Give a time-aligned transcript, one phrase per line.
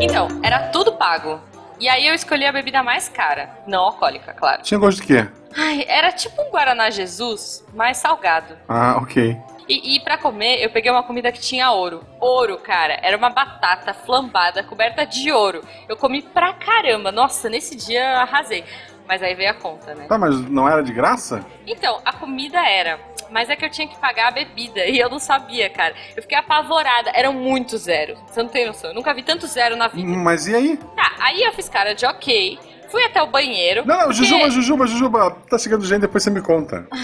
[0.00, 1.40] Então, era tudo pago.
[1.78, 3.50] E aí eu escolhi a bebida mais cara.
[3.66, 4.62] Não alcoólica, claro.
[4.62, 5.28] Tinha gosto de quê?
[5.56, 8.54] Ai, era tipo um Guaraná Jesus, mais salgado.
[8.68, 9.36] Ah, ok.
[9.66, 12.04] E, e para comer, eu peguei uma comida que tinha ouro.
[12.18, 12.98] Ouro, cara.
[13.02, 15.62] Era uma batata flambada, coberta de ouro.
[15.88, 17.10] Eu comi pra caramba.
[17.10, 18.64] Nossa, nesse dia eu arrasei.
[19.06, 20.06] Mas aí veio a conta, né?
[20.06, 21.44] Tá, mas não era de graça?
[21.66, 23.00] Então, a comida era.
[23.30, 25.94] Mas é que eu tinha que pagar a bebida e eu não sabia, cara.
[26.16, 27.10] Eu fiquei apavorada.
[27.14, 28.16] Eram muito zero.
[28.26, 28.90] Você não tem noção.
[28.90, 30.08] Eu nunca vi tanto zero na vida.
[30.08, 30.76] Mas e aí?
[30.96, 32.58] Tá, aí eu fiz cara de ok.
[32.90, 33.84] Fui até o banheiro.
[33.86, 35.30] Não, não, porque- Jujuba, Jujuba, Jujuba.
[35.48, 36.86] Tá chegando gente, depois você me conta.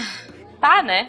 [0.59, 1.07] Tá, né?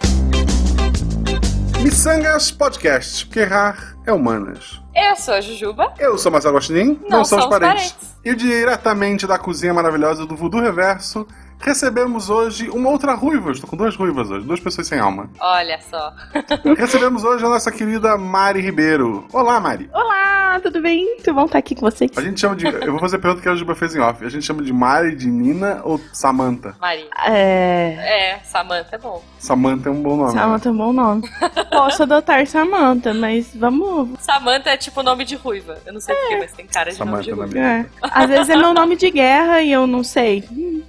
[1.82, 4.80] Missangas Podcast, porque errar é humanas.
[4.94, 5.94] Eu sou a Jujuba.
[5.98, 7.92] Eu sou Marcelo Agostinho, não, Não somos somos parentes.
[7.92, 8.16] parentes.
[8.24, 11.26] E diretamente da cozinha maravilhosa do Voodoo Reverso,
[11.60, 13.50] recebemos hoje uma outra ruiva.
[13.52, 15.28] Estou com duas ruivas hoje, duas pessoas sem alma.
[15.40, 16.12] Olha só.
[16.76, 19.26] recebemos hoje a nossa querida Mari Ribeiro.
[19.32, 19.88] Olá, Mari.
[19.92, 21.04] Olá, tudo bem?
[21.04, 22.10] Muito bom estar aqui com vocês.
[22.16, 22.66] A gente chama de.
[22.66, 24.24] Eu vou fazer a pergunta que a Juba fez em off.
[24.24, 26.74] A gente chama de Mari, de Nina ou Samantha?
[26.80, 27.06] Maria.
[27.26, 27.96] É.
[27.98, 29.22] É, Samantha é bom.
[29.38, 30.34] Samantha é um bom nome.
[30.34, 30.40] né?
[30.40, 31.28] Samantha é um bom nome.
[31.70, 34.10] Posso adotar Samantha, mas vamos.
[34.20, 35.78] Samantha é tipo nome de ruiva.
[35.86, 37.72] Eu não sei porquê, mas tem cara de Samantha nome na de minha.
[37.74, 37.88] ruiva.
[38.02, 38.10] É.
[38.12, 40.44] Às vezes é meu nome de guerra e eu não sei.
[40.50, 40.82] Hum,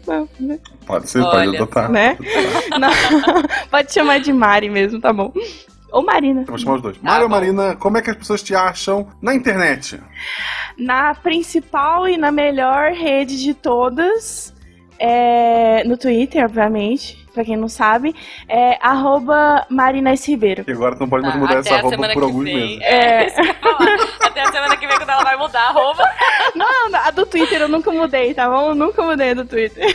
[0.72, 0.78] né?
[0.86, 1.92] Pode ser, pode Olha adotar.
[1.92, 2.18] Né?
[2.80, 2.90] Não,
[3.70, 5.32] pode chamar de Mari mesmo, tá bom.
[5.92, 6.44] Ou Marina.
[6.46, 6.98] Vou chamar os dois.
[7.00, 7.30] Mari ou.
[7.30, 10.00] Marina, como é que as pessoas te acham na internet?
[10.78, 14.54] Na principal e na melhor rede de todas,
[15.00, 18.14] é, no Twitter, obviamente, pra quem não sabe,
[18.48, 20.30] é arroba Marina S.
[20.30, 20.66] Ribeiro.
[20.68, 22.44] E agora tu não pode mais Ah, mudar até essa a roupa semana por alguns
[22.44, 22.56] vem.
[22.56, 22.80] meses.
[22.84, 23.98] É, falar.
[24.24, 26.04] Até a semana que vem, quando ela vai mudar a roupa.
[26.56, 28.70] Não, a do Twitter eu nunca mudei, tá bom?
[28.70, 29.86] Eu nunca mudei a do Twitter.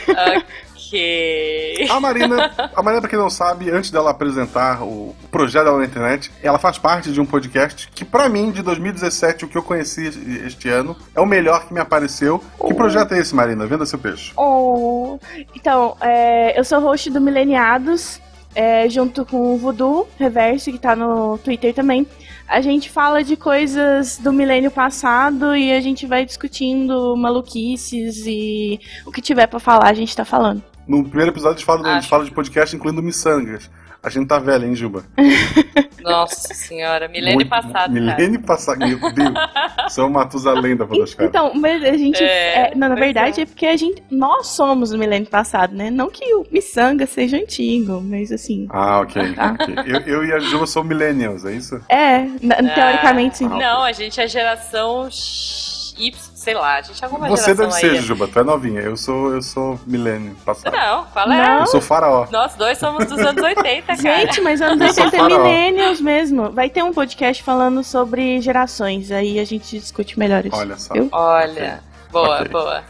[0.86, 1.86] Ok.
[1.90, 5.84] A Marina, a Marina, pra quem não sabe, antes dela apresentar o projeto dela na
[5.84, 9.62] internet, ela faz parte de um podcast que, pra mim, de 2017, o que eu
[9.62, 10.06] conheci
[10.46, 12.38] este ano, é o melhor que me apareceu.
[12.38, 12.74] Que Oh.
[12.74, 13.66] projeto é esse, Marina?
[13.66, 14.32] Venda seu peixe.
[14.36, 15.18] Oh.
[15.55, 18.20] Então, é, eu sou host do Mileniados,
[18.55, 22.06] é, junto com o Voodoo Reverso, que tá no Twitter também.
[22.46, 28.78] A gente fala de coisas do milênio passado e a gente vai discutindo maluquices e
[29.06, 30.62] o que tiver pra falar, a gente tá falando.
[30.86, 32.08] No primeiro episódio, a gente fala, a gente Acho.
[32.08, 33.70] fala de podcast, incluindo miçangas.
[34.02, 35.02] A gente tá velha, hein, Juba?
[36.02, 37.90] Nossa senhora, milênio Muito- passado, cara.
[37.90, 39.33] Milênio passado, meu Deus.
[39.89, 41.27] São Matusalém da Podosfera.
[41.28, 42.23] Então, mas a gente.
[42.23, 43.44] É, é, não, na verdade é.
[43.44, 43.46] é.
[43.46, 44.02] porque a gente.
[44.11, 45.90] Nós somos do milênio passado, né?
[45.90, 48.67] Não que o Missanga seja antigo, mas assim.
[48.68, 49.23] Ah, ok.
[49.34, 49.56] Tá.
[49.58, 49.74] ok.
[49.86, 51.80] Eu, eu e a Juba somos millennials, é isso?
[51.89, 53.46] É, na- teoricamente sim.
[53.46, 55.08] Ah, Não, a gente é geração
[55.98, 56.12] Y,
[56.44, 58.00] sei lá, a gente é alguma Você deve ser, aí.
[58.02, 58.82] Juba, tu é novinha.
[58.82, 60.74] Eu sou, eu sou milênio passado.
[60.77, 61.27] Não, é?
[61.27, 61.60] Não.
[61.60, 62.27] Eu sou faraó.
[62.30, 63.98] Nós dois somos dos anos 80, cara.
[63.98, 66.50] Gente, mas anos Eu sou 80 é millennials mesmo.
[66.50, 70.55] Vai ter um podcast falando sobre gerações, aí a gente discute melhor isso.
[70.55, 70.94] Olha só.
[70.94, 71.08] Eu?
[71.10, 71.80] Olha,
[72.14, 72.83] boa, boa.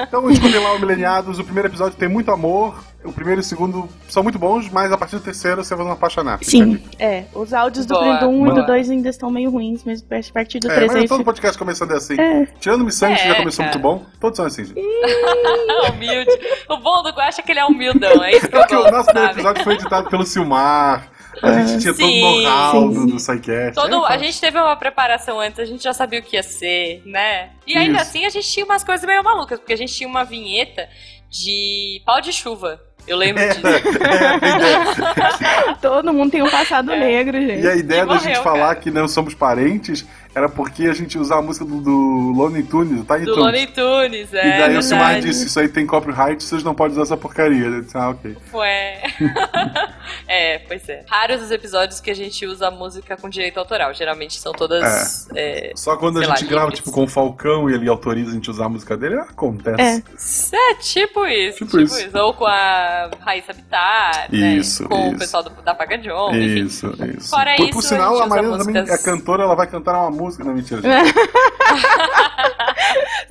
[0.00, 1.38] Então escutem lá o Mileniados.
[1.38, 2.74] O primeiro episódio tem muito amor.
[3.04, 5.84] O primeiro e o segundo são muito bons, mas a partir do terceiro você vai
[5.84, 6.40] nos apaixonar.
[6.42, 7.24] Sim, é.
[7.32, 10.32] Os áudios do, Boa, do 1 e do 2 ainda estão meio ruins, mas a
[10.32, 12.20] partir do É, 3 mas aí todo fica- podcast começando assim.
[12.20, 12.46] É.
[12.58, 13.78] Tirando o Missante, que já É, começou cara.
[13.78, 14.04] muito bom.
[14.18, 14.80] Todos são assim, gente.
[15.92, 16.30] Humilde.
[16.68, 18.78] O bom do Guacha é que ele é humildão, é isso que eu Porque o
[18.80, 21.08] gosto, nosso primeiro episódio foi editado pelo Silmar.
[21.42, 23.06] A gente tinha todo Sim, know-how sim, do, sim.
[23.08, 23.74] do SciCast.
[23.74, 26.42] Todo, É, a gente teve uma preparação antes, a gente já sabia o que ia
[26.42, 27.50] ser, né?
[27.66, 28.10] E ainda Isso.
[28.10, 30.88] assim a gente tinha umas coisas meio malucas, porque a gente tinha uma vinheta
[31.30, 32.80] de pau de chuva.
[33.06, 33.60] Eu lembro disso.
[35.80, 36.98] Todo mundo tem um passado É.
[36.98, 37.66] negro, E gente.
[37.68, 38.76] a ideia E da gente morreu, falar cara.
[38.80, 40.04] que não somos parentes
[40.36, 43.36] era porque a gente usava a música do, do Looney Tunes, Tiny Do.
[43.36, 44.46] Looney Tunes, é.
[44.46, 47.64] E daí o Silmar disse, isso aí tem copyright, vocês não podem usar essa porcaria.
[47.66, 48.36] Eu disse, ah, ok.
[48.52, 49.02] Ué.
[50.28, 51.04] é, pois é.
[51.08, 53.92] Raros os episódios que a gente usa música com direito autoral.
[53.94, 55.26] Geralmente são todas.
[55.34, 56.80] é, Só quando a Sei lá, gente grava, livres.
[56.80, 60.54] tipo, com o Falcão e ele autoriza a gente usar a música dele, acontece.
[60.54, 60.70] É.
[60.70, 61.58] É, tipo isso.
[61.58, 62.06] Tipo Tipo, isso.
[62.08, 62.18] isso.
[62.18, 64.88] Ou com a Raíssa Bittar, Isso, né?
[64.88, 65.14] Com isso.
[65.14, 66.64] o pessoal do, da Paga John, enfim.
[66.66, 67.30] Isso, isso.
[67.30, 69.54] Fora por, isso, por a sinal, gente a usa Marina também músicas- é cantora, ela
[69.54, 70.25] vai cantar uma música.
[70.38, 70.80] Não, mentira.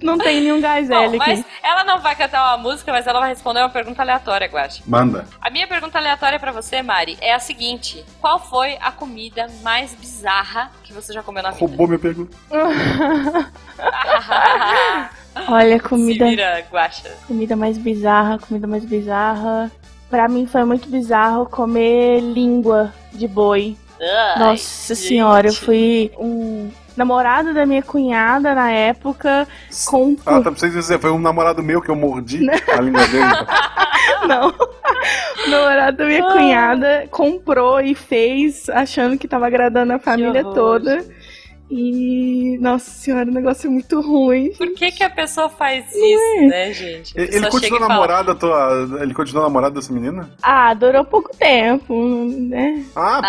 [0.02, 3.20] Não tem nenhum gás Bom, L mas ela não vai cantar uma música, mas ela
[3.20, 4.84] vai responder uma pergunta aleatória, Guache.
[4.86, 5.26] Manda.
[5.42, 9.94] A minha pergunta aleatória pra você, Mari, é a seguinte: Qual foi a comida mais
[9.96, 11.66] bizarra que você já comeu na vida?
[11.66, 12.36] Roubou minha pergunta.
[15.50, 17.10] Olha, Se comida, vira, Guaxa.
[17.28, 19.72] comida mais bizarra, comida mais bizarra.
[20.10, 23.76] Pra mim foi muito bizarro comer língua de boi.
[24.00, 25.08] Ai, Nossa gente.
[25.08, 29.48] senhora, eu fui um namorado da minha cunhada na época
[29.86, 30.36] comprou.
[30.36, 33.26] Ah, tá pra vocês dizer, foi um namorado meu que eu mordi a língua dele.
[34.28, 34.50] Não.
[34.50, 40.54] O namorado da minha cunhada comprou e fez achando que tava agradando a família horror.
[40.54, 41.06] toda.
[41.70, 44.52] E, nossa senhora, o negócio é muito ruim.
[44.56, 47.12] Por que, que a pessoa faz isso, né, gente?
[47.18, 50.30] Ele continua e fala, namorado, tua, ele continua namorado dessa menina?
[50.44, 51.94] Ah, durou pouco tempo,
[52.28, 52.86] né?
[52.96, 53.22] Ah,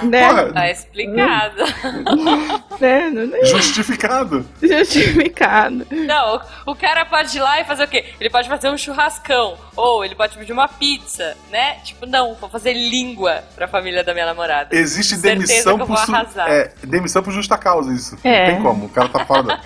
[0.00, 0.28] Ah, né?
[0.28, 1.56] porra, Tá explicado.
[2.80, 3.12] né?
[3.40, 4.46] É justificado.
[4.62, 5.84] justificado.
[5.90, 8.04] Não, o, cara pode ir lá e fazer o quê?
[8.20, 9.56] Ele pode fazer um churrascão.
[9.74, 11.76] Ou ele pode pedir uma pizza, né?
[11.82, 14.68] Tipo, não, vou fazer língua pra família da minha namorada.
[14.76, 16.48] Existe demissão que eu por vou su- arrasar.
[16.50, 18.16] é, demissão por justa causa isso.
[18.24, 18.46] É.
[18.48, 19.42] Não tem como, o cara tá fora.
[19.42, 19.60] da-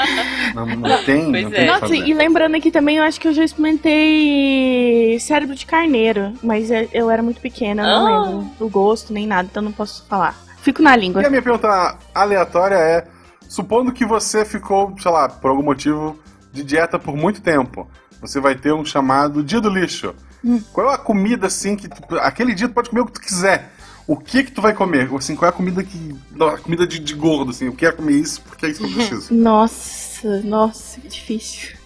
[0.55, 1.55] Não, não tem, Pois não é.
[1.55, 1.97] tem Nossa, fazer.
[1.99, 6.88] e lembrando aqui também, eu acho que eu já experimentei cérebro de carneiro, mas eu-
[6.93, 8.20] eu era muito pequena, eu não Ah.
[8.29, 10.35] lembro do gosto nem nada, então não posso falar.
[10.62, 11.23] Fico na língua.
[11.23, 13.05] E a minha pergunta aleatória é:
[13.49, 16.19] supondo que você ficou, sei lá, por algum motivo,
[16.52, 17.88] de dieta por muito tempo,
[18.20, 20.14] você vai ter um chamado Dia do Lixo.
[20.44, 20.61] Hum.
[20.73, 21.88] Qual é a comida assim que.
[21.88, 23.70] tu- aquele dia tu pode comer o que tu quiser.
[24.06, 25.08] O que que tu vai comer?
[25.17, 26.14] Assim, qual é a comida que.
[26.31, 27.67] não, a comida de, de gordo, assim.
[27.67, 29.35] Eu quero comer isso porque é isso que eu preciso.
[29.35, 31.76] Nossa, nossa, que difícil.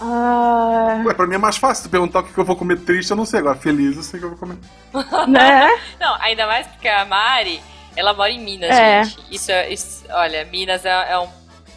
[0.00, 2.78] Ah, Ué, pra mim é mais fácil tu perguntar o que que eu vou comer
[2.80, 3.40] triste, eu não sei.
[3.40, 4.56] Agora, feliz, eu sei que eu vou comer.
[5.28, 5.68] né?
[6.00, 7.60] Não, ainda mais porque a Mari,
[7.94, 9.04] ela mora em Minas, É.
[9.04, 9.18] gente.
[9.30, 11.28] Isso, é- isso- olha, Minas é, é um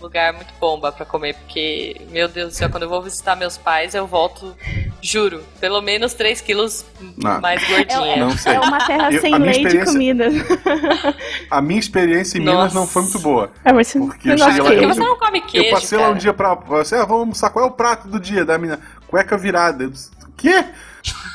[0.02, 3.58] lugar muito bomba pra comer, porque, meu Deus do céu, quando eu vou visitar meus
[3.58, 4.56] pais, eu volto,
[5.06, 6.86] juro, pelo menos 3 quilos
[7.26, 7.40] Ah.
[7.42, 8.16] mais gordinha.
[8.18, 8.54] Não sei.
[8.54, 10.30] É uma terra Eu- sem lei de comida.
[11.52, 12.76] A minha experiência em Minas Nossa.
[12.76, 13.52] não foi muito boa.
[13.66, 14.94] É, mas você Porque não eu cheguei lá, Porque queijo.
[14.96, 16.16] você não come queijo, eu passei lá cara.
[16.16, 16.58] um dia pra.
[16.80, 17.50] Assim, ah, vamos almoçar.
[17.50, 18.46] Qual é o prato do dia?
[18.46, 19.84] Da menina, cueca virada.
[19.84, 20.64] Eu disse, o quê?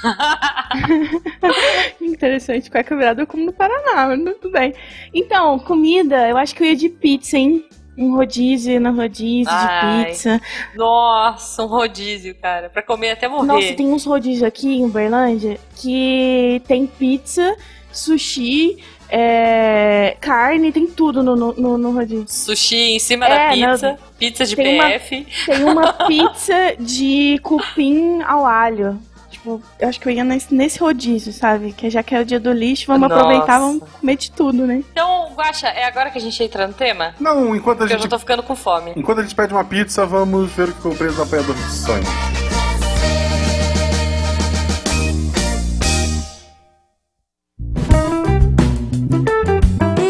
[2.00, 4.74] Interessante, cueca virada eu como no Paraná, mas tudo bem.
[5.12, 7.64] Então, comida, eu acho que eu ia de pizza, hein?
[7.98, 10.04] Um rodízio na rodízio Ai.
[10.04, 10.40] de pizza.
[10.76, 13.46] Nossa, um rodízio, cara, pra comer até morrer.
[13.46, 17.56] Nossa, tem uns rodízios aqui em Uberlândia que tem pizza,
[17.92, 18.78] sushi,
[19.10, 22.24] é, carne, tem tudo no, no, no- rodízio.
[22.28, 25.26] Sushi em cima É, da pizza, não- pizza de tem uma- PF.
[25.46, 29.00] Tem uma pizza de cupim ao alho.
[29.48, 31.72] Tipo, eu acho que eu ia nesse, nesse rodízio, sabe?
[31.72, 33.20] Que já que é o dia do lixo, vamos Nossa.
[33.22, 34.82] aproveitar, vamos comer de tudo, né?
[34.92, 37.14] Então, Guaxa, é agora que a gente entra no tema?
[37.18, 38.02] Não, enquanto a Porque eu gente.
[38.04, 38.92] já tô ficando com fome.
[38.94, 42.47] Enquanto a gente pede uma pizza, vamos ver o que comprei no apanhador de sonhos.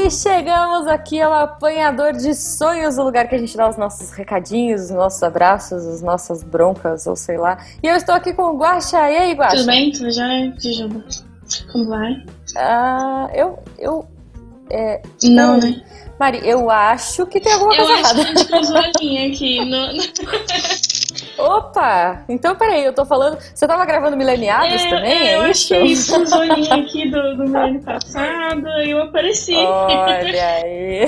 [0.08, 4.10] E chegamos aqui ao apanhador de sonhos, o lugar que a gente dá os nossos
[4.10, 7.58] recadinhos, os nossos abraços, as nossas broncas, ou sei lá.
[7.82, 8.96] E eu estou aqui com o Guaxa.
[9.10, 9.56] E aí, Guaxa?
[9.56, 9.92] Tudo bem?
[9.92, 10.54] Tudo jóia?
[10.58, 11.04] Jujuba?
[11.70, 12.24] Como vai?
[12.56, 13.58] Ah, eu.
[13.78, 14.08] eu
[14.70, 15.82] é, Não, eu- né?
[16.18, 18.38] Mari, eu acho que tem alguma Eu coisa acho que a errada.
[18.38, 19.64] gente cruzou a linha aqui.
[19.66, 19.88] No...
[21.38, 22.24] Opa!
[22.28, 23.38] Então peraí, eu tô falando.
[23.54, 25.28] Você tava gravando Mileniados também?
[25.28, 25.74] É, eu isso?
[25.74, 26.14] achei isso.
[26.34, 29.54] A linha aqui do, do ano passado e eu apareci.
[29.54, 31.06] Olha aí.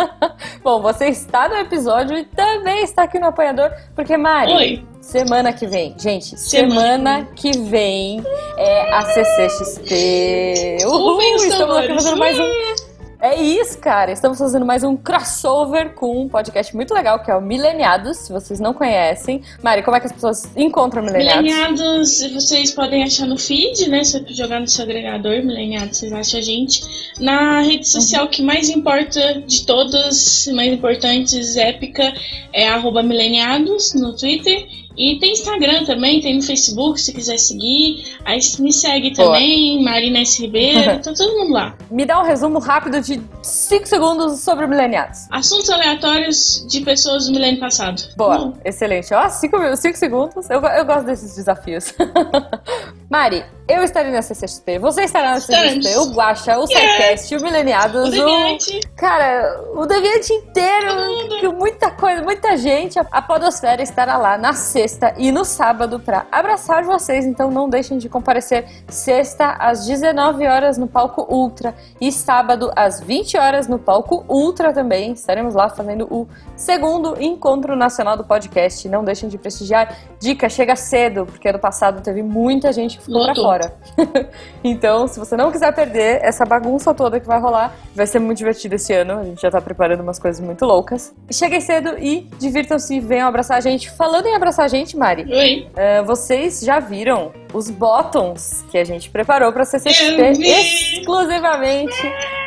[0.62, 4.84] Bom, você está no episódio e também está aqui no apanhador, porque Mari, Oi.
[5.00, 8.22] semana que vem, gente, Semana semana que vem
[8.56, 10.78] é a CCXP.
[10.86, 12.79] Uhul, estamos aqui fazendo mais um.
[13.22, 14.10] É isso, cara.
[14.10, 18.16] Estamos fazendo mais um crossover com um podcast muito legal que é o Mileniados.
[18.16, 21.42] Se vocês não conhecem, Mari, como é que as pessoas encontram Mileniados?
[21.42, 24.04] Mileniados, vocês podem achar no feed, né?
[24.04, 27.12] Se jogar no seu agregador, Mileniados, vocês acham a gente.
[27.20, 32.14] Na rede social que mais importa de todas, mais importantes, épica,
[32.54, 34.66] é arroba Mileniados no Twitter.
[35.00, 38.18] E tem Instagram também, tem no Facebook, se quiser seguir.
[38.22, 39.32] Aí me segue Boa.
[39.32, 40.42] também, Marina S.
[40.42, 41.74] Ribeiro, tá todo mundo lá.
[41.90, 45.20] Me dá um resumo rápido de 5 segundos sobre Mileniados.
[45.30, 48.02] Assuntos aleatórios de pessoas do milênio passado.
[48.14, 49.14] Boa, Bom, excelente.
[49.14, 50.50] Ó, 5 segundos.
[50.50, 51.94] Eu, eu gosto desses desafios.
[53.10, 58.16] Mari, eu estarei na CCXP, você estará na CCXP, o Guaxa, o SciCast, o Mileniados,
[58.16, 58.58] o o...
[58.96, 62.98] Cara, o Deviante inteiro, muita coisa, muita gente.
[63.00, 67.68] A- A Podosfera estará lá na sexta e no sábado pra abraçar vocês, então não
[67.68, 73.66] deixem de comparecer sexta às 19 horas no palco Ultra e sábado às 20 horas
[73.66, 75.12] no palco Ultra também.
[75.12, 78.88] Estaremos lá fazendo o segundo encontro nacional do podcast.
[78.88, 79.96] Não deixem de prestigiar.
[80.20, 83.74] Dica, chega cedo, porque ano passado teve muita gente ficou pra fora.
[84.62, 88.38] então, se você não quiser perder essa bagunça toda que vai rolar, vai ser muito
[88.38, 89.18] divertido esse ano.
[89.18, 91.14] A gente já tá preparando umas coisas muito loucas.
[91.30, 93.90] Cheguem cedo e divirtam-se e venham abraçar a gente.
[93.90, 95.68] Falando em abraçar a gente, Mari, Oi.
[95.70, 102.00] uh, vocês já viram os bottoms que a gente preparou pra CCXP exclusivamente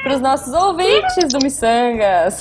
[0.04, 2.40] para os nossos ouvintes do Missangas.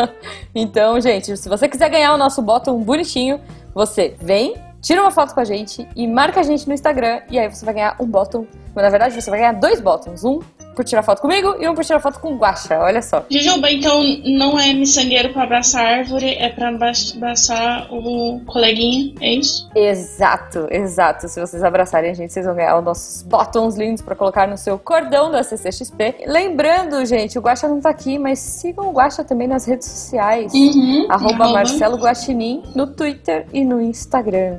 [0.54, 3.40] então, gente, se você quiser ganhar o nosso bottom bonitinho,
[3.74, 7.38] você vem, tira uma foto com a gente e marca a gente no Instagram e
[7.38, 8.46] aí você vai ganhar um bottom.
[8.74, 10.40] Mas na verdade você vai ganhar dois bottoms, um
[10.74, 13.24] por tirar foto comigo e um por tirar foto com o Guaxa, olha só.
[13.30, 19.34] Jujuba, então não é miçangueiro pra abraçar a árvore, é pra abraçar o coleguinha, é
[19.34, 19.68] isso?
[19.74, 21.28] Exato, exato.
[21.28, 24.56] Se vocês abraçarem a gente, vocês vão ganhar os nossos bottoms lindos pra colocar no
[24.56, 26.24] seu cordão da CCXP.
[26.26, 30.52] Lembrando, gente, o Guaxa não tá aqui, mas sigam o Guaxa também nas redes sociais.
[30.52, 31.06] Uhum.
[31.08, 34.58] Arroba Marcelo Guaxinim no Twitter e no Instagram.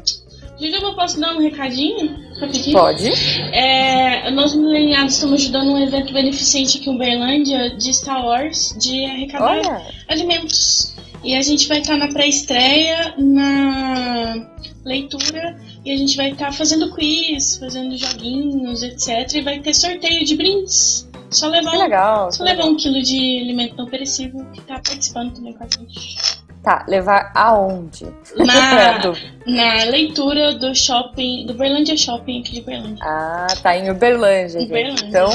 [0.63, 2.17] Jujuba, posso dar um recadinho?
[2.39, 2.77] Rapidinho?
[2.77, 3.09] Pode.
[3.53, 9.05] É, nós mileniados estamos ajudando um evento beneficente aqui em Uberlândia de Star Wars, de
[9.05, 9.81] arrecadar Olha.
[10.07, 10.93] alimentos.
[11.23, 14.47] E a gente vai estar na pré-estreia, na
[14.83, 19.33] leitura, e a gente vai estar fazendo quiz, fazendo joguinhos, etc.
[19.35, 21.09] E vai ter sorteio de brindes.
[21.29, 22.31] Só levar, Que legal.
[22.31, 22.73] só levar legal.
[22.73, 26.17] um quilo de alimento não perecível que tá participando também com a gente.
[26.63, 28.05] Tá, levar aonde?
[28.37, 33.03] Na, Do- na leitura do shopping, do Berlândia Shopping aqui de Berlândia.
[33.05, 34.61] Ah, tá em Uberlândia.
[34.61, 35.05] Uberlândia.
[35.07, 35.29] Então,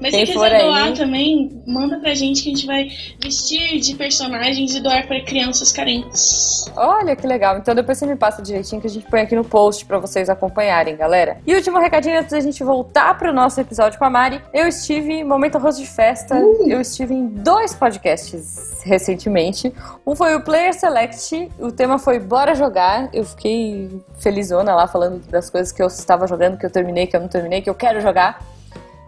[0.00, 2.88] Mas Quem se quiser doar aí- também, manda pra gente que a gente vai
[3.22, 6.64] vestir de personagens e doar pra crianças carentes.
[6.76, 7.58] olha que legal.
[7.58, 10.30] Então depois você me passa direitinho que a gente põe aqui no post pra vocês
[10.30, 11.38] acompanharem, galera.
[11.46, 14.40] E último recadinho antes da gente voltar pro nosso episódio com a Mari.
[14.54, 16.34] Eu estive, momento arroz de festa,
[16.66, 19.72] eu estive em dois podcasts recentemente.
[20.06, 23.10] Um foi o Player Select, o tema foi Bora Jogar.
[23.12, 27.14] Eu fiquei felizona lá falando das coisas que eu estava jogando, que eu terminei, que
[27.14, 28.42] eu não terminei, que eu quero jogar.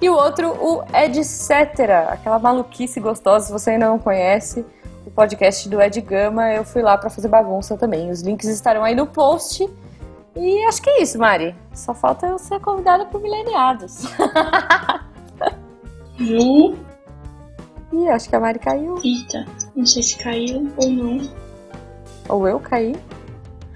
[0.03, 1.49] E o outro, o Etc.
[2.11, 4.67] Aquela maluquice gostosa, se você ainda não conhece,
[5.07, 8.11] o podcast do Ed Gama, eu fui lá pra fazer bagunça também.
[8.11, 9.71] Os links estarão aí no post.
[10.35, 11.55] E acho que é isso, Mari.
[11.73, 14.03] Só falta eu ser convidada pro Mileniados.
[16.19, 16.77] Ih,
[18.09, 18.97] acho que a Mari caiu.
[19.05, 21.31] Eita, não sei se caiu ou não.
[22.29, 22.97] Ou eu caí.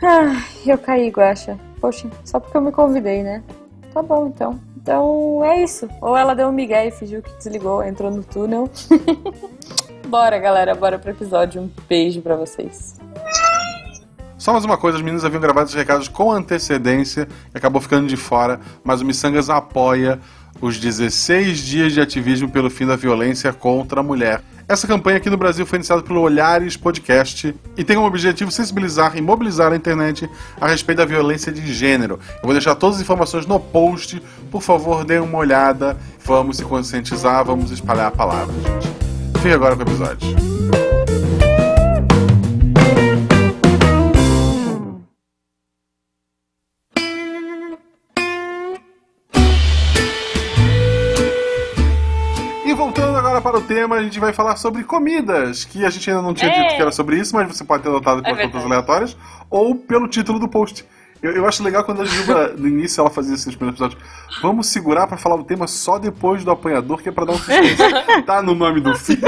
[0.02, 1.56] Ah, eu caí, Guaxa.
[1.80, 3.44] Poxa, só porque eu me convidei, né?
[3.94, 4.58] Tá bom, então.
[4.86, 5.88] Então é isso.
[6.00, 8.70] Ou ela deu um migué e fingiu que desligou, entrou no túnel.
[10.06, 11.60] bora, galera, bora pro episódio.
[11.60, 12.94] Um beijo pra vocês.
[14.38, 18.06] Só mais uma coisa, as meninas haviam gravado esses recados com antecedência e acabou ficando
[18.06, 20.20] de fora, mas o Missangas apoia
[20.60, 24.42] os 16 dias de ativismo pelo fim da violência contra a mulher.
[24.68, 29.16] Essa campanha aqui no Brasil foi iniciada pelo Olhares Podcast e tem como objetivo sensibilizar
[29.16, 30.28] e mobilizar a internet
[30.60, 32.18] a respeito da violência de gênero.
[32.36, 34.20] Eu vou deixar todas as informações no post,
[34.50, 39.40] por favor, deem uma olhada, vamos se conscientizar, vamos espalhar a palavra, gente.
[39.40, 40.85] Fique agora com o episódio.
[53.58, 56.62] O tema, a gente vai falar sobre comidas, que a gente ainda não tinha É.
[56.62, 58.52] dito que era sobre isso, mas você pode ter notado pelas verdade.
[58.52, 59.16] fotos aleatórias,
[59.50, 60.84] ou pelo título do post.
[61.22, 64.00] Eu, eu acho legal quando a Juba, no início, ela fazia esses primeiros episódios.
[64.42, 67.38] Vamos segurar para falar o tema só depois do apanhador, que é para dar um
[67.38, 67.76] suspense.
[68.26, 69.22] tá no nome do feed,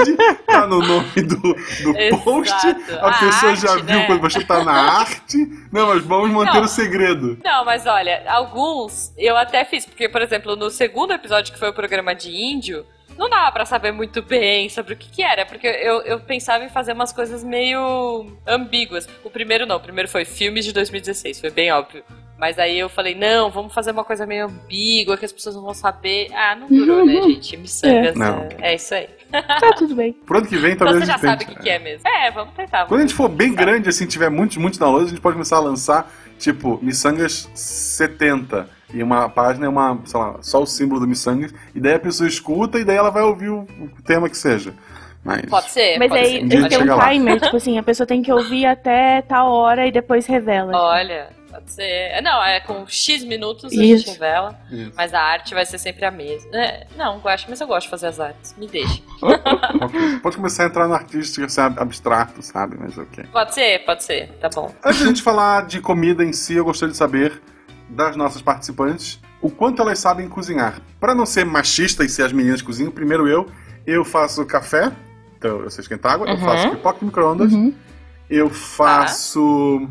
[0.47, 2.53] tá no nome do, do post,
[3.01, 4.07] a, A pessoa já arte, viu né?
[4.07, 5.39] quando você tá na arte.
[5.73, 6.65] Não, mas vamos manter Não.
[6.65, 7.39] o segredo.
[7.43, 11.71] Não, mas olha, alguns eu até fiz, porque, por exemplo, no segundo episódio que foi
[11.71, 12.85] o programa de índio,
[13.19, 16.65] não dava pra saber muito bem sobre o que, que era, porque eu, eu pensava
[16.65, 19.09] em fazer umas coisas meio ambíguas.
[19.25, 22.05] O primeiro não, o primeiro foi filmes de 2016, foi bem óbvio.
[22.39, 25.63] Mas aí eu falei, não, vamos fazer uma coisa meio ambígua, que as pessoas não
[25.63, 26.29] vão saber.
[26.33, 27.57] Ah, não durou, né, gente?
[27.57, 28.19] Miçangas, É.
[28.19, 28.43] Não.
[28.61, 29.09] é, é isso aí.
[29.33, 30.13] Tá tudo bem.
[30.13, 31.79] Pro ano que vem, Então talvez você já a gente sabe o que, que é
[31.81, 32.09] mesmo.
[32.09, 32.87] É, vamos tentar.
[32.87, 35.57] Quando a gente for bem grande, assim, tiver muitos, muitos downloads, a gente pode começar
[35.57, 38.78] a lançar, tipo, Missangas 70.
[38.93, 41.53] E uma página é uma, sei lá, só o símbolo do Missangas.
[41.75, 44.73] E daí a pessoa escuta e daí ela vai ouvir o, o tema que seja.
[45.23, 45.43] Mas.
[45.47, 46.61] Pode ser, Mas pode aí ser.
[46.63, 47.11] Um a tem um lá.
[47.11, 50.73] timer, tipo assim, a pessoa tem que ouvir até tal hora e depois revela.
[50.75, 51.83] Olha, pode ser.
[51.83, 54.07] é, Não, é com X minutos a Isso.
[54.07, 54.93] gente revela, Isso.
[54.97, 56.49] mas a arte vai ser sempre a mesma.
[56.57, 58.55] É, não, acho, mas eu gosto de fazer as artes.
[58.57, 59.03] Me deixa.
[59.83, 60.19] Ok.
[60.23, 62.77] Pode começar a entrar no artístico, assim, abstrato, sabe?
[62.79, 63.25] Mas ok.
[63.33, 64.29] Pode ser, pode ser.
[64.41, 64.73] Tá bom.
[64.85, 67.43] Antes de a gente falar de comida em si, eu gostaria de saber
[67.89, 70.81] das nossas participantes o quanto elas sabem cozinhar.
[70.99, 73.47] Para não ser machista e ser as meninas que cozinham, primeiro eu,
[73.87, 74.91] eu faço café,
[75.39, 76.41] então eu sei esquentar água, eu Uhum.
[76.41, 77.73] faço pipoca no micro-ondas, Uhum.
[78.29, 79.89] eu faço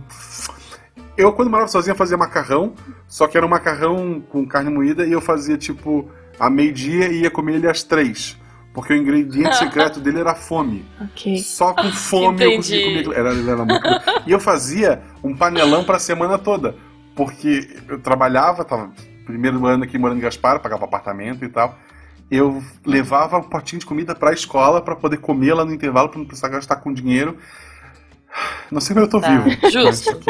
[1.18, 2.74] Eu, quando morava sozinha, fazia macarrão,
[3.08, 6.08] só que era um macarrão com carne moída e eu fazia, tipo,
[6.40, 8.38] a meio-dia e ia comer ele às três.
[8.72, 10.86] Porque o ingrediente secreto dele era fome.
[11.02, 11.38] Ok.
[11.40, 13.16] Só com fome eu conseguia comer Entendi.
[13.20, 13.90] Era, era muito.
[14.28, 16.76] E eu fazia um panelão pra semana toda.
[17.18, 18.92] Porque eu trabalhava, tava
[19.26, 21.78] primeiro ano aqui morando em Gaspar, pagava apartamento e tal.
[22.32, 26.20] Eu levava um potinho de comida pra escola pra poder comer lá no intervalo, pra
[26.20, 27.38] não precisar gastar com dinheiro.
[28.70, 29.50] Não sei como eu tô Tá, vivo.
[29.72, 30.20] justo.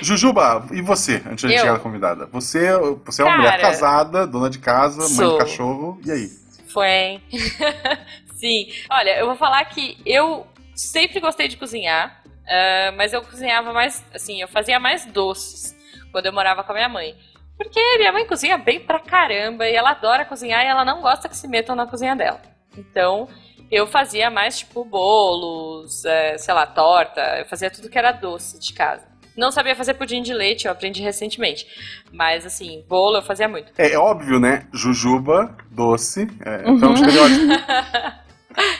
[0.00, 1.60] Jujuba, e você, antes de Eu?
[1.60, 2.26] chegar a convidada?
[2.32, 2.68] Você,
[3.04, 5.38] você é uma Cara, mulher casada, dona de casa, mãe de sou.
[5.38, 6.30] cachorro, e aí?
[6.68, 7.22] Foi, hein?
[8.36, 8.66] Sim.
[8.90, 12.21] Olha, eu vou falar que eu sempre gostei de cozinhar,
[12.52, 15.74] ah, mas eu cozinhava mais, assim, eu fazia mais doces
[16.12, 17.16] quando eu morava com a minha mãe.
[17.56, 21.28] Porque minha mãe cozinha bem pra caramba e ela adora cozinhar e ela não gosta
[21.28, 22.40] que se metam na cozinha dela.
[22.76, 23.26] Então,
[23.70, 28.58] eu fazia mais, tipo, bolos, é, sei lá, torta, eu fazia tudo que era doce
[28.58, 29.10] de casa.
[29.34, 31.66] Não sabia fazer pudim de leite, eu aprendi recentemente.
[32.12, 33.72] Mas, assim, bolo eu fazia muito.
[33.78, 34.66] É, é óbvio, né?
[34.74, 36.28] Jujuba, doce.
[36.44, 36.76] É, Uhum.
[36.76, 37.46] Então, um estereótipo.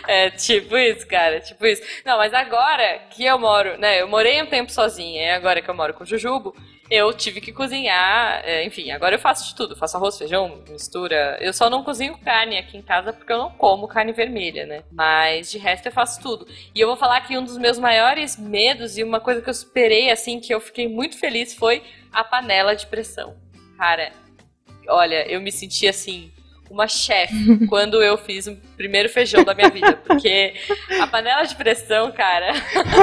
[0.06, 1.82] É tipo isso, cara, tipo isso.
[2.04, 4.00] Não, mas agora que eu moro, né?
[4.00, 6.54] Eu morei um tempo sozinha, e agora que eu moro com o Jujubo,
[6.90, 8.42] eu tive que cozinhar.
[8.44, 9.76] é, enfim, agora eu faço de tudo.
[9.76, 11.38] Faço arroz, feijão, mistura.
[11.40, 14.82] Eu só não cozinho carne aqui em casa porque eu não como carne vermelha, né?
[14.92, 16.46] Mas de resto eu faço tudo.
[16.74, 19.54] E eu vou falar que um dos meus maiores medos e uma coisa que eu
[19.54, 23.36] superei, assim, que eu fiquei muito feliz foi a panela de pressão.
[23.78, 24.12] Cara,
[24.88, 26.31] olha, eu me senti assim.
[26.72, 29.92] Uma chefe quando eu fiz o primeiro feijão da minha vida.
[29.92, 30.54] Porque
[30.98, 32.50] a panela de pressão, cara.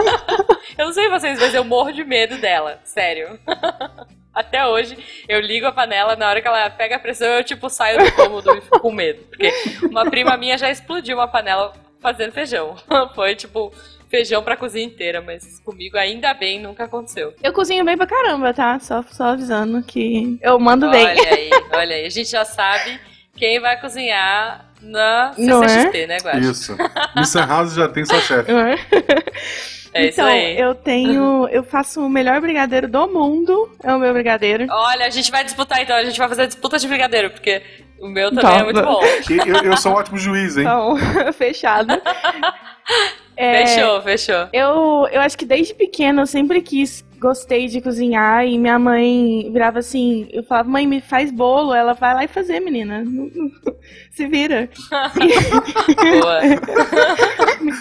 [0.76, 2.80] eu não sei vocês, mas eu morro de medo dela.
[2.84, 3.40] Sério.
[4.34, 4.98] Até hoje,
[5.28, 8.12] eu ligo a panela, na hora que ela pega a pressão, eu tipo saio do
[8.14, 9.24] cômodo e fico com medo.
[9.24, 9.52] Porque
[9.84, 12.76] uma prima minha já explodiu uma panela fazendo feijão.
[13.14, 13.72] Foi tipo
[14.10, 17.34] feijão pra cozinha inteira, mas comigo ainda bem nunca aconteceu.
[17.44, 18.80] Eu cozinho bem pra caramba, tá?
[18.80, 21.06] Só, só avisando que eu mando bem.
[21.06, 22.06] Olha aí, olha aí.
[22.06, 23.00] A gente já sabe
[23.40, 25.68] quem vai cozinhar na Não é?
[25.70, 26.40] CCXP, né, Guaxa?
[26.40, 26.78] Isso.
[27.16, 28.52] Missa House já tem sua chefe.
[29.92, 30.60] É isso então, aí.
[30.60, 31.48] eu tenho.
[31.48, 33.76] Eu faço o melhor brigadeiro do mundo.
[33.84, 34.68] É o meu brigadeiro.
[34.70, 37.64] Olha, a gente vai disputar então, a gente vai fazer disputa de brigadeiro, porque
[38.00, 39.02] o meu também Tá, é muito bom.
[39.48, 40.62] Eu, eu sou um ótimo juiz, hein?
[40.64, 40.96] Então,
[41.34, 42.00] fechado.
[43.36, 44.48] É, Fechou, fechou.
[44.54, 49.50] Eu, eu acho que desde pequena eu sempre quis, gostei de cozinhar e minha mãe
[49.52, 53.04] virava assim, eu falava, mãe, me faz bolo, ela vai lá e fazer, menina.
[54.12, 54.70] Se vira.
[56.22, 56.40] Boa.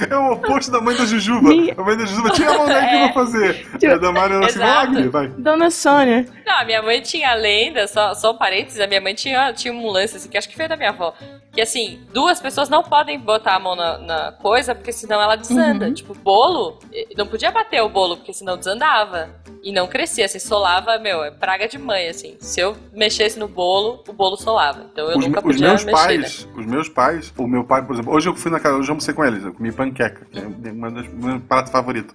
[0.09, 1.49] É o oposto da mãe da Jujuba.
[1.49, 3.66] Minha- A mãe da Jujuba tinha a mão daí que eu vou fazer.
[3.83, 5.29] E a da Mari era assim, vai.
[5.29, 6.27] Dona Sônia.
[6.46, 9.53] Não, a minha mãe tinha a lenda, só, só um parênteses, a minha mãe tinha,
[9.53, 11.12] tinha um lance, assim, que acho que veio da minha avó.
[11.53, 15.37] Que assim, duas pessoas não podem botar a mão na, na coisa, porque senão ela
[15.37, 15.87] desanda.
[15.87, 15.94] Uhum.
[15.94, 19.28] Tipo, bolo, eh, não podia bater o bolo, porque senão desandava.
[19.62, 22.37] E não crescia, assim, solava, meu, é praga de mãe, assim.
[22.41, 24.87] Se eu mexesse no bolo, o bolo solava.
[24.93, 26.23] Então eu Os, nunca me- os podia meus mexer, né?
[26.23, 28.88] pais, os meus pais, o meu pai, por exemplo, hoje eu fui na casa, hoje
[28.88, 32.14] eu almocei com eles, eu comi panqueca, que é uma das meus pratos favoritos.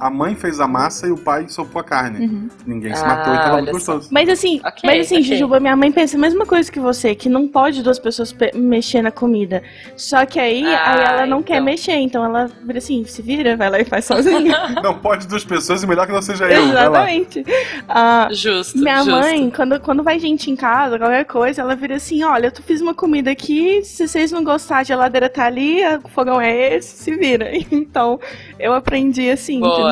[0.00, 2.26] A mãe fez a massa e o pai sopou a carne.
[2.26, 2.48] Uhum.
[2.66, 3.92] Ninguém se Ah, matou e tava muito só.
[3.94, 4.08] gostoso.
[4.10, 5.24] Mas assim, Ok, mas assim, ok.
[5.24, 8.52] Jujuba, minha mãe pensa a mesma coisa que você, que não pode duas pessoas pe-
[8.54, 9.62] mexer na comida.
[9.96, 11.64] Só que aí, Ah, aí ela não quer então.
[11.64, 14.56] mexer, então ela vira assim, se vira, vai lá e faz sozinha.
[14.82, 16.62] Não pode duas pessoas e melhor que não seja eu.
[16.70, 17.44] Exatamente.
[17.88, 19.10] Ah, Justo, Minha justo.
[19.10, 22.80] mãe, quando, quando vai gente em casa, qualquer coisa, ela vira assim: olha, eu fiz
[22.80, 26.96] uma comida aqui, se vocês não gostarem, a geladeira tá ali, o fogão é esse,
[27.04, 27.50] se vira.
[27.70, 28.18] Então,
[28.58, 29.72] eu aprendi assim, Boa.
[29.72, 29.89] entendeu?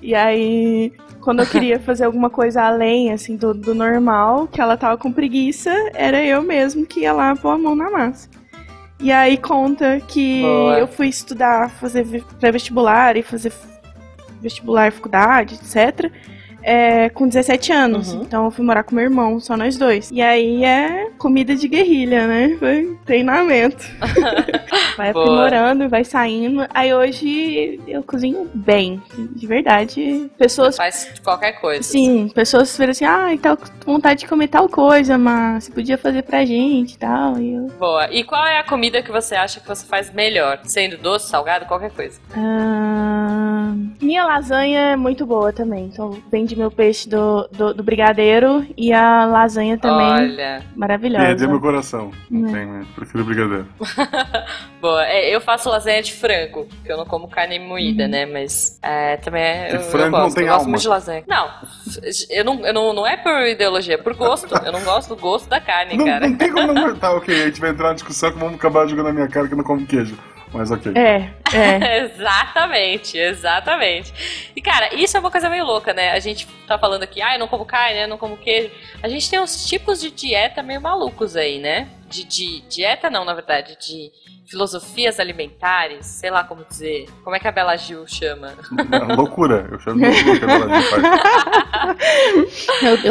[0.00, 4.76] E aí, quando eu queria fazer alguma coisa além, assim, do, do normal, que ela
[4.76, 8.28] tava com preguiça, era eu mesmo que ia lá pôr a mão na massa.
[9.00, 10.78] E aí conta que Boa.
[10.78, 13.52] eu fui estudar, fazer ve- pré-vestibular e fazer
[14.40, 16.10] vestibular, faculdade, etc.
[16.62, 18.12] é, com 17 anos.
[18.12, 18.22] Uhum.
[18.22, 20.10] Então eu fui morar com meu irmão, só nós dois.
[20.10, 22.56] E aí é comida de guerrilha, né?
[22.58, 23.84] Foi treinamento.
[24.96, 25.24] vai Boa.
[25.24, 26.66] aprimorando, vai saindo.
[26.72, 29.02] Aí hoje eu cozinho bem,
[29.34, 30.30] de verdade.
[30.36, 31.82] Pessoas Faz qualquer coisa.
[31.82, 33.28] Sim, pessoas viram assim, ah,
[33.84, 37.38] com vontade de comer tal coisa, mas você podia fazer pra gente e tal.
[37.38, 38.08] E eu, Boa.
[38.12, 40.60] E qual é a comida que você acha que você faz melhor?
[40.64, 42.20] Sendo doce, salgado, qualquer coisa.
[42.36, 45.86] ah, minha lasanha é muito boa também.
[45.86, 46.10] Então
[46.48, 50.62] vende meu peixe do, do, do brigadeiro e a lasanha também Olha.
[50.74, 51.26] maravilhosa.
[51.26, 52.10] Perdeu meu coração.
[52.30, 52.52] Não Né.
[52.58, 52.86] tem, né?
[52.94, 53.66] Prefiro brigadeiro.
[54.80, 55.04] Boa.
[55.06, 58.24] É, eu faço lasanha de frango, porque eu não como carne moída, né?
[58.24, 59.72] Mas é, também é.
[59.72, 60.70] E Eu, frango eu não gosto, tem eu gosto alma.
[60.70, 61.24] muito de lasanha.
[61.26, 61.48] Não,
[62.30, 64.48] eu não, eu não, não é por ideologia, é por gosto.
[64.64, 66.28] Eu não gosto do gosto da carne, Não, cara.
[66.28, 67.12] não tem como não gostar.
[67.12, 69.52] Ok, a gente vai entrar na discussão que vamos acabar jogando na minha cara que
[69.52, 70.16] eu não como queijo.
[70.52, 70.92] Mas ok.
[70.94, 71.98] É, é.
[72.04, 74.12] exatamente, exatamente.
[74.54, 76.12] E cara, isso é uma coisa meio louca, né?
[76.12, 78.70] A gente tá falando aqui, ah, eu não como carne, eu não como queijo.
[79.02, 81.88] A gente tem uns tipos de dieta meio malucos aí, né?
[82.08, 84.10] De, de dieta não, na verdade, de
[84.46, 87.06] filosofias alimentares, sei lá como dizer.
[87.22, 88.54] Como é que a Bela Gil chama?
[88.90, 89.68] É loucura.
[89.70, 91.02] Eu chamo de loucura que a Bela Gil faz.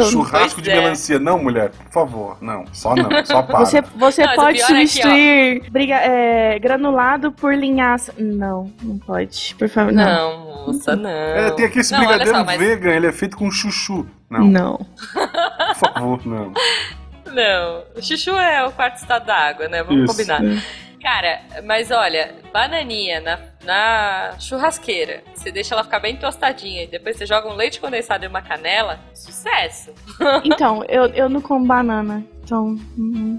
[0.10, 0.80] Churrasco Pois de é.
[0.80, 1.18] melancia.
[1.18, 2.38] Não, mulher, por favor.
[2.40, 3.08] Não, só não.
[3.24, 3.60] Só para.
[3.60, 8.12] Você, você Não, pode é substituir briga- é, granulado por linhaça.
[8.18, 9.54] Não, não pode.
[9.58, 10.04] Por favor, não.
[10.04, 11.08] Não, moça, não.
[11.10, 14.06] É, tem aqui esse não, brigadeiro só, mas vegan, ele é feito com chuchu.
[14.30, 14.76] Não, Não.
[15.14, 16.52] por favor, não.
[17.32, 19.82] Não, o chuchu é o quarto estado da água, né?
[19.82, 20.12] Vamos Isso.
[20.12, 20.40] combinar.
[21.00, 27.16] Cara, mas olha, bananinha na, na churrasqueira, você deixa ela ficar bem tostadinha e depois
[27.16, 29.92] você joga um leite condensado e uma canela, sucesso.
[30.44, 32.24] Então, eu, eu não como banana.
[32.42, 32.76] Então.
[32.96, 33.38] hum,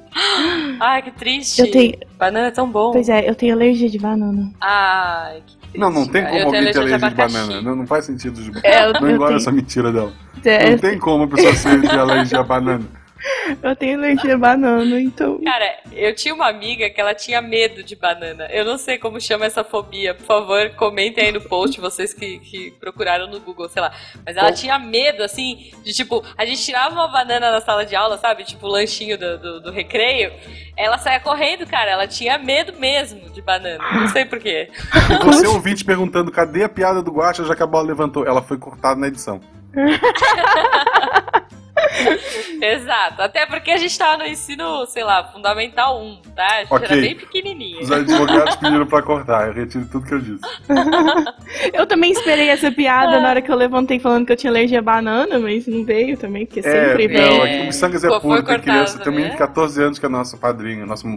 [0.79, 1.59] Ai, que triste.
[1.61, 1.97] Eu tenho.
[2.17, 2.91] Banana é tão bom.
[2.91, 4.51] Pois é, eu tenho alergia de banana.
[4.61, 5.77] Ai, que triste.
[5.79, 7.35] Não, não tem como alguém ter alergia de abacaxi.
[7.37, 7.61] banana.
[7.61, 8.39] Não, não faz sentido.
[8.41, 8.65] De...
[8.65, 10.13] É, eu, Não eu engole tenho, essa mentira dela.
[10.45, 12.85] é, Não tem como a pessoa ser de alergia a banana.
[13.61, 15.39] Eu tenho alergia a banana, então.
[15.43, 18.45] Cara, eu tinha uma amiga que ela tinha medo de banana.
[18.51, 20.13] Eu não sei como chama essa fobia.
[20.13, 23.91] Por favor, comentem aí no post, vocês que, que procuraram no Google, sei lá.
[24.25, 24.55] Mas ela Qual?
[24.55, 28.43] tinha medo, assim, de tipo, a gente tirava uma banana na sala de aula, sabe?
[28.43, 30.31] Tipo, o lanchinho do, do, do recreio.
[30.77, 31.91] Ela saía correndo, cara.
[31.91, 33.83] Ela tinha medo mesmo de banana.
[33.93, 34.69] Não sei porquê.
[35.09, 38.25] E você ouvinte perguntando cadê a piada do Guacha, já que a bola levantou.
[38.25, 39.41] Ela foi cortada na edição.
[42.61, 43.21] Exato.
[43.21, 46.45] Até porque a gente tava no ensino, sei lá, fundamental 1, tá?
[46.45, 46.87] A gente Ok.
[46.89, 47.81] era bem pequenininha.
[47.81, 49.47] Os advogados pediram pra cortar.
[49.47, 50.41] Eu retiro tudo que eu disse.
[51.73, 54.79] Eu também esperei essa piada na hora que eu levantei falando que eu tinha alergia
[54.79, 57.21] a banana, mas não veio também, porque sempre É, vem.
[57.21, 57.53] não, vem.
[57.53, 58.99] aqui o Missangas é puro, tem criança.
[58.99, 59.31] Tem um menino né?
[59.33, 61.07] de 14 anos que é nosso padrinho, nosso.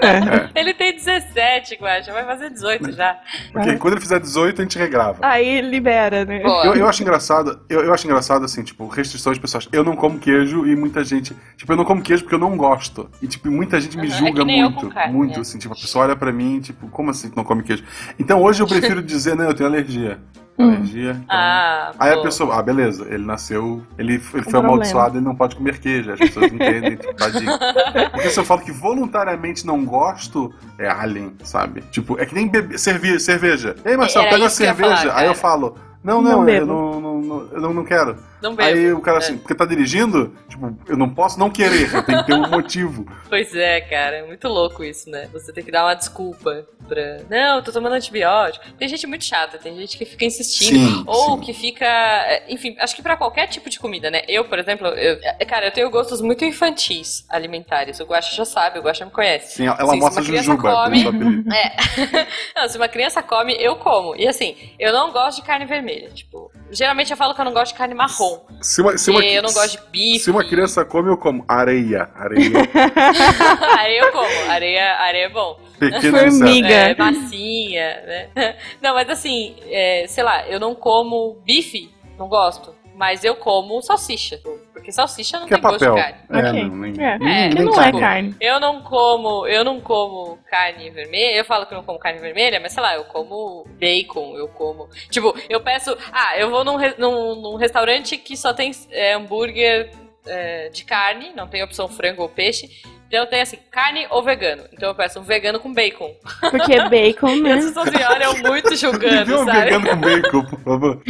[0.00, 2.12] É, Ele tem 17, Guacha.
[2.12, 3.18] Vai fazer 18 já.
[3.52, 5.18] porque quando ele fizer 18, a gente regrava.
[5.22, 6.40] Aí libera, né?
[6.42, 9.57] Eu, eu acho engraçado, eu, eu acho engraçado assim, tipo, restrições pessoais.
[9.72, 11.36] Eu não como queijo e muita gente.
[11.56, 13.08] Tipo, eu não como queijo porque eu não gosto.
[13.22, 14.88] E, tipo, muita gente me é julga eu muito.
[14.90, 15.42] carne, muito, é.
[15.42, 17.82] assim, tipo, a pessoa olha pra mim, tipo, como assim tu não come queijo?
[18.18, 20.18] Então hoje eu prefiro dizer, não, eu tenho alergia.
[20.60, 20.70] Hum.
[20.70, 21.10] Alergia.
[21.12, 24.66] então- Ah, Aí a pessoa, ah, beleza, ele nasceu, ele, ele foi problema.
[24.68, 26.10] amaldiçoado, ele não pode comer queijo.
[26.12, 27.52] As pessoas entendem, tipo, tadinho.
[28.10, 31.82] Porque se eu falo que voluntariamente não gosto, é alien, sabe?
[31.92, 33.76] Tipo, é que nem bebe, cerve- cerveja.
[33.84, 34.96] Ei, Marcelo, Era pega uma isso que eu ia cerveja.
[35.10, 36.66] falar, Aí eu falo, não, Não não, eu bebo.
[36.66, 38.16] não, não, não- eu não, não quero.
[38.40, 38.68] Não bebo.
[38.68, 39.18] Aí o cara É.
[39.18, 42.46] assim, porque tá dirigindo, tipo, eu não posso não querer, eu tenho que ter um
[42.50, 43.04] motivo.
[43.28, 44.18] Pois é, cara.
[44.18, 45.28] É muito louco isso, né?
[45.32, 47.18] Você tem que dar uma desculpa pra.
[47.28, 48.64] Não, eu tô tomando antibiótico.
[48.78, 50.88] Tem gente muito chata, tem gente que fica insistindo.
[50.98, 51.40] Sim, ou sim.
[51.40, 51.84] que fica.
[51.84, 54.22] é, Enfim, acho que pra qualquer tipo de comida, né?
[54.28, 55.18] Eu, por exemplo, eu...
[55.22, 57.98] é, cara, eu tenho gostos muito infantis alimentares.
[57.98, 59.56] O Guaxa já sabe, o Guaxa me conhece.
[59.56, 61.44] Sim, ela Sim, se mostra uma jujuba, come-.
[61.52, 62.26] É.
[62.54, 64.14] não, se uma criança come, eu como.
[64.14, 66.08] E assim, eu não gosto de carne vermelha.
[66.10, 68.40] Tipo, geralmente eu falo que eu não gosto de carne marrom.
[68.60, 70.20] Se uma, se uma, porque eu não gosto de bife.
[70.20, 72.10] Se uma criança come, eu como areia.
[72.14, 72.50] Areia
[73.78, 74.50] areia eu como.
[74.50, 75.58] Areia, areia é bom.
[75.78, 76.68] pequena Formiga.
[76.68, 78.02] É, massinha,
[78.34, 78.56] né?
[78.80, 82.74] Não, mas assim, é, sei lá, eu não como bife, não gosto.
[82.98, 84.40] Mas eu como salsicha.
[84.72, 85.94] Porque salsicha não Que é tem gosto papel.
[85.94, 86.18] de carne.
[86.30, 88.36] É, não, nem, É, nem- que nem não é carne.
[88.40, 91.36] Eu não como, eu não como carne vermelha.
[91.36, 94.48] Eu falo que eu não como carne vermelha, mas sei lá, eu como bacon, eu
[94.48, 94.88] como.
[95.10, 95.96] Tipo, eu peço.
[96.10, 99.90] Ah, eu vou num, num, num restaurante que só tem é, hambúrguer
[100.26, 102.68] é, de carne, não tem opção frango ou peixe.
[103.08, 104.64] Então tem assim, carne ou vegano.
[104.72, 106.14] Então eu peço um vegano com bacon.
[106.50, 107.52] Porque bacon, E né?
[107.54, 109.60] as pessoas me olham muito julgando, dê um sabe?
[109.64, 111.02] vegano com bacon, por favor.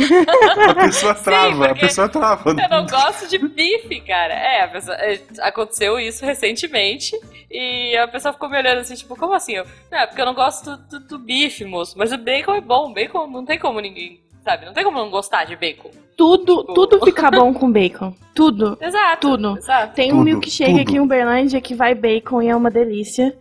[0.68, 2.50] A pessoa trava, a pessoa trava.
[2.50, 4.32] Eu não gosto de bife, cara.
[4.32, 7.16] É, a pessoa- é, aconteceu isso recentemente
[7.50, 9.54] e a pessoa ficou me olhando assim, tipo, como assim?
[9.54, 11.98] Eu, não, é porque eu não gosto do, do- do bife, moço.
[11.98, 12.92] Mas o bacon é bom.
[12.92, 14.64] Bacon não tem como ninguém, sabe?
[14.66, 15.90] Não tem como não gostar de bacon.
[16.16, 18.14] Tudo, tudo fica bom com bacon.
[18.34, 18.78] Tudo.
[18.80, 19.28] Exato.
[19.30, 19.58] Tudo.
[19.58, 19.94] Exato.
[19.94, 20.82] Tem um Tudo, milkshake tudo.
[20.82, 23.36] aqui em Uberlândia que vai bacon e é uma delícia.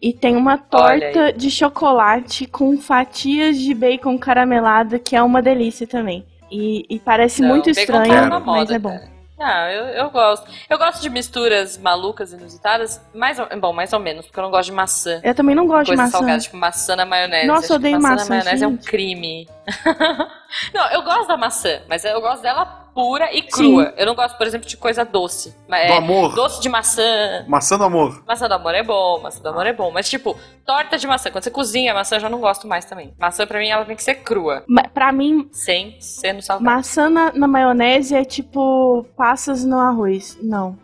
[0.00, 5.86] E tem uma torta de chocolate com fatias de bacon caramelado que é uma delícia
[5.86, 6.24] também.
[6.50, 8.90] E, e parece Não, muito tá estranho, na mas moda, é bom.
[8.90, 9.11] cara.
[9.44, 10.48] Ah, eu, eu gosto.
[10.70, 14.50] Eu gosto de misturas malucas, inusitadas, mais ou, bom, mais ou menos, porque eu não
[14.52, 15.20] gosto de maçã.
[15.24, 16.18] Eu também não gosto de coisa maçã.
[16.18, 17.46] salgada, tipo maçã na maionese.
[17.48, 18.14] Nossa, eu que odeio maçã.
[18.14, 18.86] maçã, na maionese é um gente.
[18.86, 19.48] crime.
[20.72, 23.92] não, eu gosto da maçã, mas eu gosto dela pura e crua.
[23.96, 25.54] Eu não gosto, por exemplo, de coisa doce.
[25.68, 26.34] Mas Do é, amor.
[26.34, 27.44] Doce de maçã.
[27.48, 28.22] Maçã do amor.
[28.26, 29.90] Maçã do amor é bom, maçã do amor é bom.
[29.90, 31.30] Mas, tipo, torta de maçã.
[31.30, 33.14] Quando você cozinha maçã, eu já não gosto mais também.
[33.18, 34.62] Maçã, pra mim, ela tem que ser crua.
[34.68, 36.64] Ma- Pra mim, Sem ser no salgado.
[36.64, 40.38] maçã na, na maionese é tipo passas no arroz.
[40.42, 40.76] Não.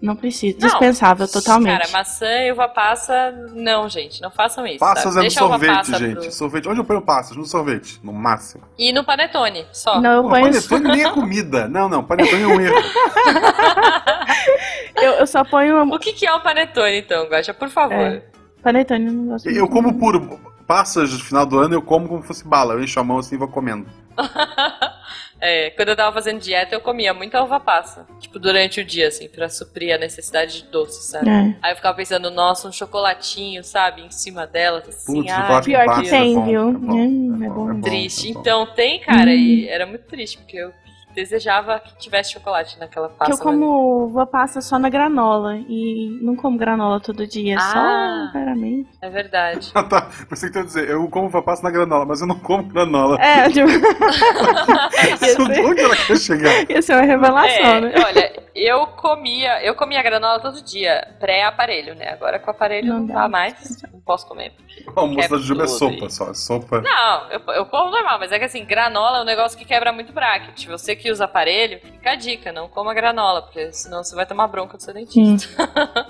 [0.00, 0.56] Não precisa.
[0.58, 1.76] Dispensável, totalmente.
[1.80, 4.22] Cara, maçã e uva passa, não, gente.
[4.22, 4.78] Não façam isso.
[4.78, 5.14] Passas sabe?
[5.14, 6.20] é no Deixa sorvete, passa gente.
[6.20, 6.68] pro- Sorvete.
[6.68, 7.36] Onde eu ponho passas?
[7.36, 8.62] No sorvete, no máximo.
[8.78, 10.00] E no panetone, só.
[10.00, 10.44] Não, eu ponho.
[10.44, 11.66] panetone nem é comida.
[11.66, 12.76] Não, não, panetone é um erro.
[15.00, 17.54] Eu, eu só ponho O que, que é o panetone, então, Guaxa?
[17.54, 17.94] Por favor.
[17.94, 18.22] É.
[18.62, 19.48] panetone, eu não gosto.
[19.48, 20.40] Eu como puro.
[20.66, 22.74] Passas no final do ano, eu como como se fosse bala.
[22.74, 23.86] Eu encho a mão assim e vou comendo.
[25.40, 28.06] É, quando eu tava fazendo dieta, eu comia muita uva passa.
[28.18, 31.28] Tipo, durante o dia, assim, pra suprir a necessidade de doce, sabe?
[31.30, 31.54] É.
[31.62, 34.02] Aí eu ficava pensando, nossa, um chocolatinho, sabe?
[34.02, 35.14] Em cima dela, assim.
[35.14, 36.68] Putz, chocolate pior que tem, é bom, viu?
[36.68, 38.30] É bom, Hum, é é bom, é bom, triste.
[38.30, 39.34] Então tem, cara, Hum.
[39.34, 40.72] e era muito triste, porque eu
[41.14, 43.26] desejava que tivesse chocolate naquela pasta.
[43.34, 45.56] Que eu como uva passa só na granola.
[45.68, 48.30] E não como granola todo dia, Ah.
[48.32, 48.88] só raramente.
[49.02, 49.70] É verdade.
[49.74, 50.08] Ah, tá.
[50.28, 53.18] Pensei que ia dizer, eu como uva passa na granola, mas eu não como granola.
[53.20, 56.70] É, tipo, Isso, Onde ela quer chegar?
[56.70, 57.92] ia ser uma revelação, É, né?
[58.04, 62.10] olha, eu comia, eu comia granola todo dia, pré-aparelho, né?
[62.10, 64.52] Agora com o aparelho não, Não dá mais, não posso comer.
[64.94, 66.10] O almoço da Juba é sopa aí.
[66.10, 66.30] só.
[66.30, 66.80] é Sopa.
[66.80, 69.92] Não, eu, eu como normal, mas é que assim, granola é um negócio que quebra
[69.92, 70.66] muito bracket.
[70.66, 74.48] Você que usa aparelho, fica a dica, não coma granola, porque senão você vai tomar
[74.48, 75.48] bronca do seu dentista.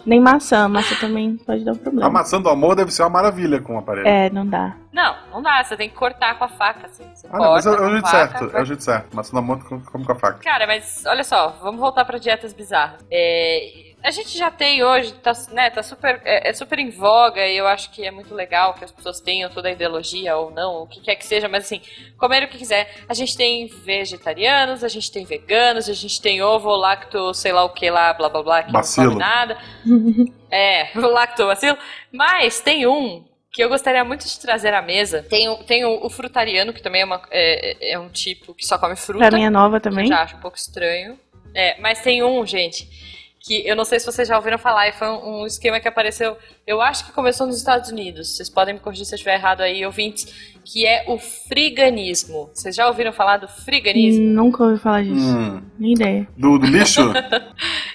[0.04, 2.10] Nem maçã, maçã também pode dar um A problema.
[2.10, 4.08] maçã do amor deve ser uma maravilha com o aparelho.
[4.08, 4.74] É, não dá.
[4.92, 7.04] Não, não dá, você tem que cortar com a faca, assim.
[7.14, 8.56] Você Ah, não, mas é, corta o a jeito faca, certo.
[8.56, 9.16] É o jeito certo.
[9.16, 10.38] Maçã do amor come come com a faca.
[10.42, 12.98] Cara, mas olha só, vamos voltar pra dietas bizarras.
[13.10, 17.46] É, a gente já tem hoje, tá, né, tá super, é, é super em voga
[17.46, 20.50] e eu acho que é muito legal que as pessoas tenham toda a ideologia ou
[20.50, 21.80] não, o que quer que seja, mas assim,
[22.16, 22.88] comer o que quiser.
[23.08, 27.64] A gente tem vegetarianos, a gente tem veganos, a gente tem ovo, lacto, sei lá
[27.64, 29.06] o que lá, blá blá blá, que Bacilo.
[29.06, 29.58] não come nada.
[30.50, 31.76] É, lactobacilo.
[32.10, 35.22] Mas tem um que eu gostaria muito de trazer à mesa.
[35.28, 38.64] Tem, o- tem o, o frutariano, que também é, uma- é- é um tipo que
[38.64, 39.28] só come fruta.
[39.28, 40.06] Pra mim é nova que eu também.
[40.06, 41.18] já acho um pouco estranho.
[41.54, 42.88] É, mas tem um, gente,
[43.48, 45.88] que eu não sei se vocês já ouviram falar, e foi um, um esquema que
[45.88, 49.36] apareceu, eu acho que começou nos Estados Unidos, vocês podem me corrigir se eu estiver
[49.36, 52.50] errado aí, ouvintes, que é o friganismo.
[52.52, 54.22] Vocês já ouviram falar do friganismo?
[54.22, 55.34] Nunca ouvi falar disso.
[55.34, 55.62] Hum.
[55.78, 56.28] Nem ideia.
[56.36, 57.00] Do, do lixo?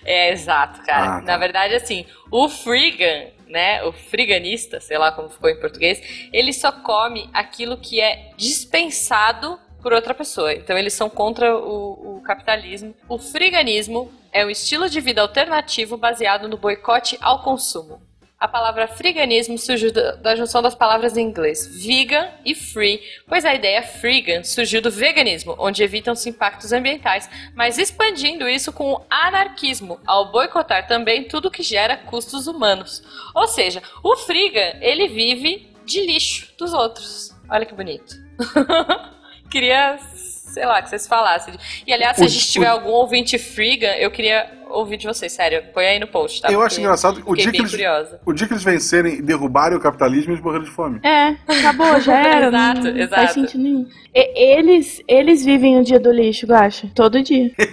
[0.05, 1.05] É, exato, cara.
[1.05, 1.21] Ah, tá.
[1.21, 6.51] Na verdade, assim, o frigan, né, o friganista, sei lá como ficou em português, ele
[6.51, 10.53] só come aquilo que é dispensado por outra pessoa.
[10.53, 12.95] Então, eles são contra o, o capitalismo.
[13.07, 18.01] O friganismo é um estilo de vida alternativo baseado no boicote ao consumo.
[18.43, 23.55] A palavra friganismo surgiu da, junção das palavras em inglês vegan e free, pois a
[23.55, 29.97] ideia freegan surgiu do veganismo, onde evitam-se impactos ambientais, mas expandindo isso com o anarquismo,
[30.05, 33.01] ao boicotar também tudo que gera custos humanos.
[33.33, 37.33] Ou seja, o freegan, ele vive de lixo dos outros.
[37.49, 38.13] Olha que bonito.
[39.53, 41.53] queria, sei lá, que vocês falassem.
[41.87, 45.05] E aliás, se O- a gente tiver o- algum ouvinte freegan, eu queria ouvir de
[45.05, 45.63] vocês, sério.
[45.73, 46.51] Põe aí no post, tá?
[46.51, 48.19] Eu acho Porque engraçado que o dia que, eles, curiosa.
[48.25, 50.99] o dia que eles vencerem e derrubarem o capitalismo, eles morreram de fome.
[51.03, 52.47] É, acabou, já era.
[52.47, 53.15] Exato, não exato.
[53.15, 53.87] faz sentido nenhum.
[54.15, 56.89] E- eles, eles vivem o dia do lixo, Guacha.
[56.95, 57.51] Todo dia.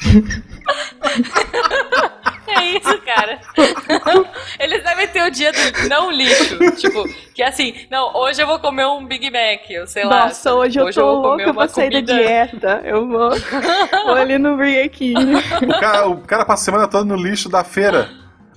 [2.60, 3.40] É isso, cara.
[4.58, 6.58] Eles devem ter o dia do não lixo.
[6.76, 10.26] Tipo, que assim, não, hoje eu vou comer um Big Mac, eu sei lá.
[10.26, 12.80] Nossa, hoje eu tô vou comer louca uma pra sair comida- da dieta.
[12.84, 13.30] Eu vou,
[14.06, 15.34] vou ali no Burger King.
[15.36, 18.10] O cara, o cara passa a semana toda no lixo da feira.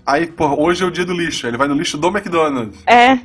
[0.06, 1.48] Aí, pô, hoje é o dia do lixo.
[1.48, 2.84] Ele vai no lixo do McDonald's.
[2.86, 3.18] É,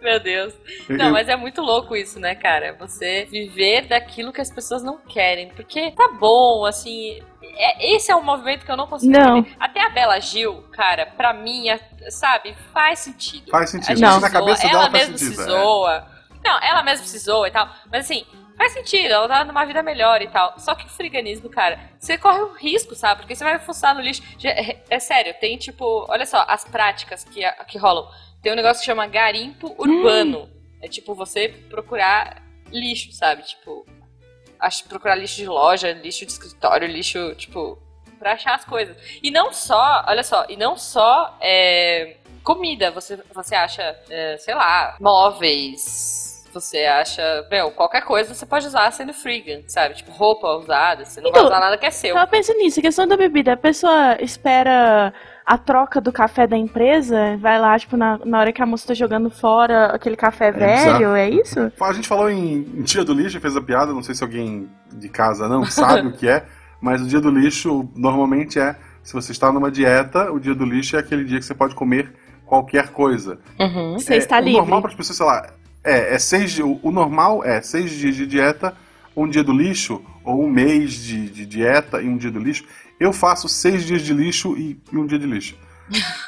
[0.00, 0.52] Meu Deus.
[0.88, 2.76] Eu- Não, mas é muito louco isso, né, cara?
[2.78, 5.48] Você viver daquilo que as pessoas não querem.
[5.48, 7.20] Porque tá bom, assim.
[7.56, 9.38] É- esse é um movimento que eu não consigo Não.
[9.38, 9.56] entender.
[9.60, 13.50] Até a Bela Gil, cara, pra mim, é- sabe, faz sentido.
[13.50, 14.00] Faz sentido.
[14.00, 14.20] Não.
[14.20, 15.36] Na zoa, cabeça ela dela faz mesma sentido.
[15.36, 15.44] se é.
[15.44, 16.08] zoa.
[16.44, 17.68] Não, ela mesma se zoa e tal.
[17.90, 20.58] Mas assim, faz sentido, ela tá numa vida melhor e tal.
[20.58, 23.20] Só que o friganismo, cara, você corre um risco, sabe?
[23.22, 24.22] Porque você vai fuçar no lixo.
[24.44, 28.06] É, é sério, tem tipo, olha só, as práticas que, que rolam.
[28.42, 30.50] Tem um negócio que chama garimpo urbano.
[30.82, 33.42] É tipo você procurar lixo, sabe?
[33.42, 33.86] Tipo,
[34.58, 37.78] acho, procurar lixo de loja, lixo de escritório, lixo, tipo,
[38.18, 38.96] pra achar as coisas.
[39.22, 44.54] E não só, olha só, e não só é, comida, você, você acha, é, sei
[44.54, 49.94] lá, móveis, você acha, meu, qualquer coisa você pode usar sendo freegan, sabe?
[49.96, 52.14] Tipo, roupa usada, você não Então, vai usar nada que é seu.
[52.14, 52.78] tava pensando nisso.
[52.78, 53.54] A questão da bebida.
[53.54, 55.12] A pessoa espera
[55.46, 58.86] a troca do café da empresa, vai lá, tipo, na, na hora que a moça
[58.88, 61.70] tá jogando fora aquele café velho, é isso?
[61.80, 64.68] A gente falou em, em dia do lixo, fez a piada, não sei se alguém
[64.92, 66.46] de casa não sabe o que é,
[66.80, 70.64] mas o dia do lixo normalmente é, se você está numa dieta, o dia do
[70.64, 72.12] lixo é aquele dia que você pode comer
[72.46, 73.38] qualquer coisa.
[73.58, 73.98] Uhum.
[73.98, 74.52] Você É, está o livre.
[74.52, 75.46] normal para as pessoas, sei lá,
[75.82, 78.74] é, é seis, o, o normal é seis dias de dieta,
[79.16, 82.64] um dia do lixo, ou um mês de, de dieta e um dia do lixo.
[82.98, 85.56] Eu faço seis dias de lixo e, um dia de lixo.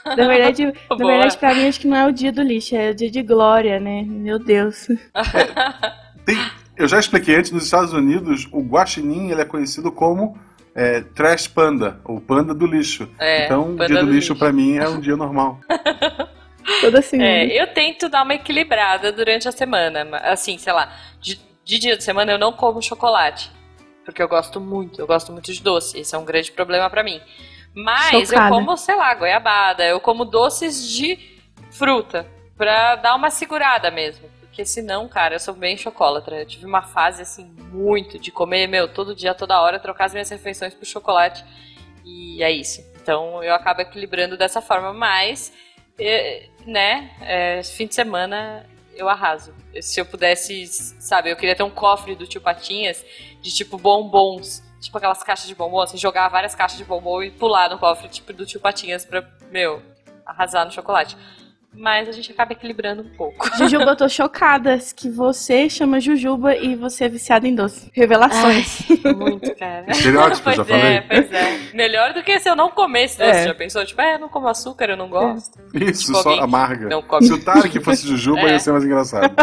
[0.05, 2.91] Na verdade, na verdade, pra mim, acho que não é o dia do lixo, é
[2.91, 4.03] o dia de glória, né?
[4.07, 4.87] Meu Deus.
[6.25, 6.37] Tem,
[6.77, 10.37] eu já expliquei antes, nos Estados Unidos, o guaxinim ele é conhecido como
[10.75, 13.09] é, trash panda, ou panda do lixo.
[13.19, 14.37] É, então, panda dia do, do lixo, lixo.
[14.37, 15.61] pra mim é um dia normal.
[16.81, 17.23] Toda assim.
[17.23, 20.05] É, eu tento dar uma equilibrada durante a semana.
[20.05, 23.51] ma- Assim, sei lá, de, de dia de semana eu não como chocolate.
[24.07, 25.99] Porque eu gosto muito, eu gosto muito de doce.
[25.99, 27.21] Esse é um grande problema pra mim.
[27.75, 28.47] Mas Chocada.
[28.47, 31.19] eu como, sei lá, goiabada, eu como doces de
[31.73, 32.25] fruta.
[32.57, 34.31] Pra dar uma segurada mesmo.
[34.40, 36.40] Porque senão, cara, eu sou bem chocolatra.
[36.40, 40.12] Eu tive uma fase, assim, muito de comer, meu, todo dia, toda hora, trocar as
[40.12, 41.45] minhas refeições por chocolate.
[42.05, 42.81] E é isso.
[43.03, 45.53] Então eu acabo equilibrando dessa forma, mas,
[46.64, 48.64] né, eh, fim de semana
[48.95, 49.55] eu arraso.
[49.81, 53.05] Se eu pudesse, sabe, eu queria ter um cofre do tio Patinhas
[53.47, 54.63] de tipo bombons.
[54.81, 58.09] Tipo aquelas caixas de bombom, assim, jogar várias caixas de bombom e pular no cofre
[58.09, 59.81] tipo do tio Patinhas pra, meu,
[60.25, 61.17] arrasar no chocolate.
[61.79, 63.49] Mas a gente acaba equilibrando um pouco.
[63.59, 67.91] Jujuba, eu tô chocada que você chama Jujuba e você é viciada em doce.
[67.95, 68.79] Revelações.
[69.17, 69.85] Muito, cara.
[69.91, 71.01] Estereótipo, pois já é, falei.
[71.03, 71.59] pois é.
[71.75, 73.45] Melhor do que se eu não comesse doce, É.
[73.45, 73.85] já pensou?
[73.85, 75.59] Tipo, é, eu não como açúcar, eu não gosto.
[75.75, 76.89] Isso, Tipo, só amarga.
[76.89, 77.27] não come.
[77.27, 78.53] Se o Tarek fosse Jujuba, É.
[78.53, 79.35] ia ser mais engraçado.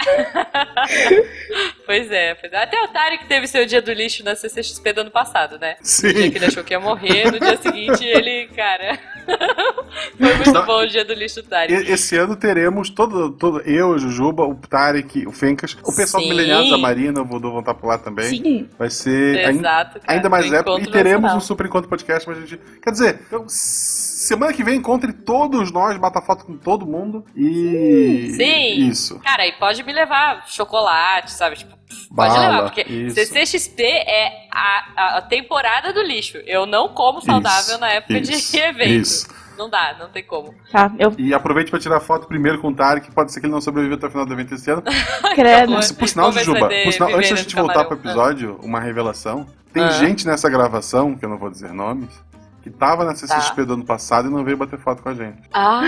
[1.86, 2.62] Pois é, pois é.
[2.62, 5.70] Até o Tarek teve seu dia do lixo na CCXP do ano passado, né?
[5.80, 6.30] No dia Sim.
[6.30, 8.96] que ele achou que ia morrer, no dia seguinte ele, cara.
[10.16, 10.64] Foi muito Não.
[10.66, 11.88] bom o dia do lixo do Tarek.
[11.88, 16.22] E- Esse ano teremos todo, todo eu, a Jujuba, o Tarek, o Fencas, o pessoal
[16.22, 16.28] Sim.
[16.28, 18.28] do Mileniados, a Marina, o Voodoo vão estar por lá também.
[18.28, 18.68] Sim.
[18.78, 20.12] Vai ser ainda, Exato, cara.
[20.12, 20.78] ainda mais épico.
[20.78, 21.36] E teremos nacional.
[21.38, 22.60] um Super Encontro Podcast, mas a gente.
[22.80, 23.46] Quer dizer, então,
[24.22, 28.32] semana que vem encontre todos nós, bata foto com todo mundo e.
[28.36, 28.88] Sim.
[28.88, 29.18] Isso.
[29.20, 31.56] Cara, e pode me levar chocolate, sabe?
[31.56, 31.76] Tipo,
[32.14, 33.14] pode Bala, levar, porque isso.
[33.14, 36.38] CCXP é a, a- a temporada do lixo.
[36.46, 38.90] Eu não como saudável Isso, na época isso, de evento.
[38.90, 39.40] isso.
[39.58, 40.54] Não dá, não tem como.
[40.72, 43.52] Tá, eu E aproveite para tirar foto primeiro com o Tarek, pode ser que ele
[43.52, 44.82] não sobreviva até o final do evento esse ano.
[45.34, 45.74] credo.
[45.74, 49.46] Por, por sinal, Jujuba, por sinal, antes da gente voltar pro episódio, uma revelação.
[49.72, 49.90] Tem Ah.
[49.90, 52.08] gente nessa gravação, que eu não vou dizer nomes,
[52.62, 55.38] que tava na CCXP do ano passado e não veio bater foto com a gente.
[55.52, 55.82] Ah,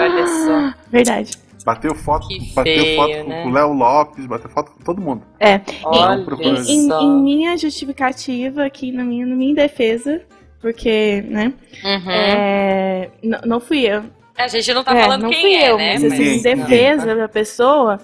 [0.00, 0.74] olha só.
[0.90, 1.38] Verdade.
[1.64, 3.42] Bateu foto, Que bateu feio, foto com- né?
[3.42, 5.22] com o Léo Lopes, bateu foto com todo mundo.
[5.40, 5.60] É.
[5.82, 6.22] Olha.
[6.42, 7.00] Em, só.
[7.00, 10.20] em minha justificativa, aqui na minha, na minha defesa,
[10.60, 12.10] porque, né, Uhum.
[12.10, 13.10] é,
[13.46, 14.04] não fui eu.
[14.36, 15.92] A gente não tá É, falando não quem fui é, eu, né?
[15.94, 17.98] mas assim, em defesa da pessoa,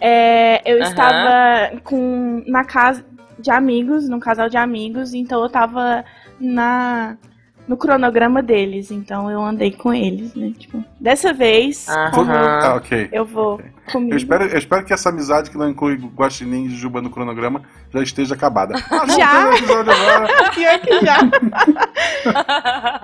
[0.00, 0.88] é, eu Aham.
[0.90, 3.04] estava com, na casa
[3.38, 6.04] de amigos, num casal de amigos, então eu tava
[6.40, 7.16] na,
[7.66, 10.52] no cronograma deles, então eu andei com eles, né?
[10.58, 13.08] Tipo, dessa vez, como Ah, ok.
[13.12, 13.60] eu vou
[13.92, 14.12] comigo.
[14.12, 17.62] Eu espero, eu espero que essa amizade que não inclui Guaxinim e Juba no cronograma
[17.92, 18.74] já esteja acabada.
[18.90, 19.50] Mas Já?
[19.50, 21.18] voltando ao episódio agora, Pior que já.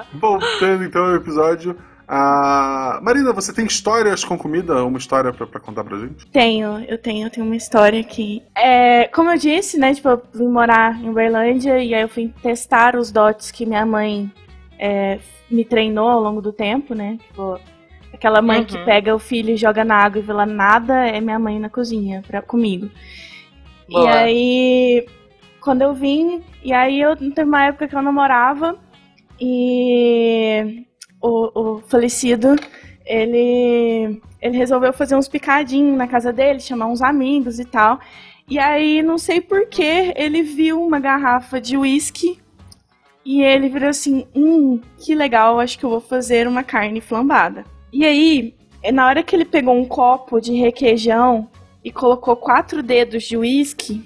[0.15, 1.77] voltando então ao episódio.
[2.07, 4.85] Ah, Marina, você tem histórias com comida?
[4.85, 6.27] Uma história pra, pra contar pra gente?
[6.27, 8.43] Tenho, eu tenho, eu tenho uma história aqui.
[8.55, 12.33] É, como eu disse, né, tipo, eu vim morar em Uberlândia e aí eu fui
[12.43, 14.31] testar os dotes que minha mãe
[14.79, 15.19] é,
[15.51, 17.19] me treinou ao longo do tempo, né?
[17.29, 17.59] Tipo,
[18.13, 18.67] aquela mãe Uhum.
[18.67, 21.59] que pega o filho e joga na água e vê lá nada é minha mãe
[21.59, 22.91] na cozinha pra, comigo.
[23.89, 24.11] E Boa.
[24.15, 25.07] aí,
[25.61, 28.77] quando eu vim, e aí eu teve uma época que eu namorava
[29.41, 30.85] e
[31.25, 32.55] o, o falecido,
[33.07, 37.99] ele, ele resolveu fazer uns picadinhos na casa dele, chamar uns amigos e tal.
[38.47, 42.39] E aí, não sei porquê, ele viu uma garrafa de uísque
[43.25, 47.65] e ele virou assim: hum, que legal, acho que eu vou fazer uma carne flambada.
[47.91, 48.55] E aí,
[48.93, 51.49] na hora que ele pegou um copo de requeijão
[51.83, 54.05] e colocou quatro dedos de uísque,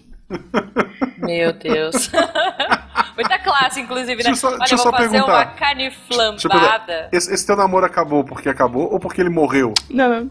[1.19, 2.11] Meu Deus.
[3.17, 4.35] Muita classe, inclusive, né?
[4.35, 5.33] Só- Olha, deixa eu eu só vou fazer perguntar.
[5.35, 6.39] uma carne eu perguntar.
[6.49, 7.09] flambada.
[7.13, 9.75] Esse, esse teu namoro acabou porque acabou ou porque ele morreu?
[9.91, 10.31] Não, não.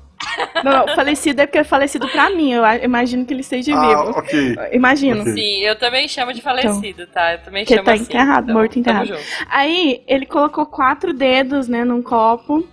[0.63, 2.51] Não, não, falecido é porque é falecido pra mim.
[2.53, 4.19] Eu imagino que ele esteja Ah, vivo.
[4.19, 4.55] ok.
[4.71, 5.21] Imagino.
[5.21, 5.33] Ok.
[5.33, 7.33] Sim, eu também chamo de falecido, tá?
[7.33, 8.03] Eu também Que chamo tá assim.
[8.03, 9.15] enterrado, então, morto enterrado.
[9.49, 12.65] Aí ele colocou quatro dedos, né, num copo.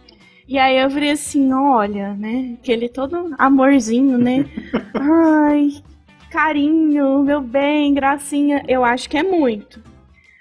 [0.46, 2.56] E aí eu virei assim, olha, né?
[2.62, 4.44] Aquele todo amorzinho, né?
[4.94, 5.70] Ai,
[6.34, 8.64] carinho, meu bem, gracinha.
[8.66, 9.80] Eu acho que é muito.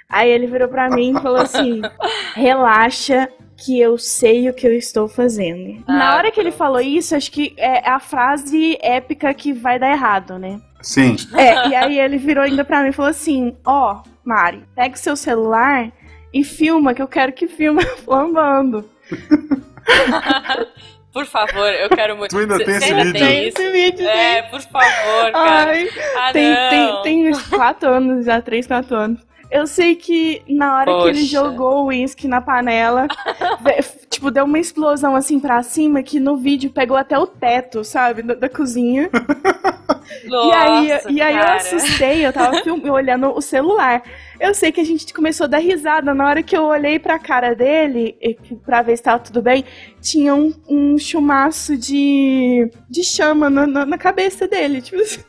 [0.09, 1.81] Aí ele virou pra mim e falou assim:
[2.35, 3.29] relaxa.
[3.55, 5.81] Que eu sei o que eu estou fazendo.
[5.87, 9.79] Na Ah, hora que ele falou isso, acho que é a frase épica que vai
[9.79, 10.59] dar errado, né?
[10.81, 11.15] Sim.
[11.33, 14.97] É, e aí ele virou ainda pra mim e falou assim: Ó, Mari, pega o
[14.97, 15.91] seu celular
[16.33, 18.83] e filma, que eu quero que filme flambando.
[21.13, 22.31] Por favor, eu quero muito.
[22.31, 23.19] Tu ainda tem esse ainda vídeo?
[23.19, 25.71] tem esse vídeo, É, por favor, cara.
[25.71, 26.69] Ai, ah, tem, não.
[26.69, 29.19] tem, tem uns 4 anos já, 3, 4 anos.
[29.51, 31.31] Eu sei que na hora que ele Poxa.
[31.31, 33.05] jogou o uísque na panela,
[34.09, 38.23] tipo, deu uma explosão assim pra cima que no vídeo pegou até o teto, sabe,
[38.23, 39.11] da, da cozinha.
[40.25, 41.55] Nossa, e aí, e aí eu cara.
[41.57, 42.57] assustei, eu tava
[42.91, 44.01] olhando o celular.
[44.43, 46.13] Eu sei que a gente começou a dar risada.
[46.13, 48.17] Na hora que eu olhei pra cara dele,
[48.65, 49.63] pra ver se tava tudo bem,
[50.01, 54.81] tinha um, um chumaço de, de chama na, na, na cabeça dele.
[54.81, 55.21] Tipo assim.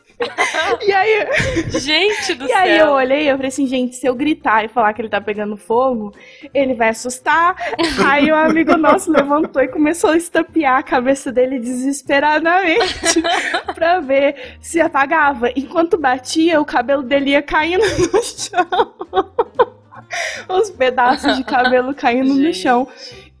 [0.81, 1.27] E aí,
[1.79, 2.87] Gente do e aí céu.
[2.87, 5.19] eu olhei e eu falei assim, gente, se eu gritar e falar que ele tá
[5.19, 6.13] pegando fogo,
[6.53, 7.55] ele vai assustar.
[8.05, 13.21] Aí o amigo nosso levantou e começou a estapear a cabeça dele desesperadamente
[13.75, 15.49] pra ver se apagava.
[15.55, 18.93] Enquanto batia, o cabelo dele ia caindo no chão.
[20.47, 22.87] Os pedaços de cabelo caindo no chão.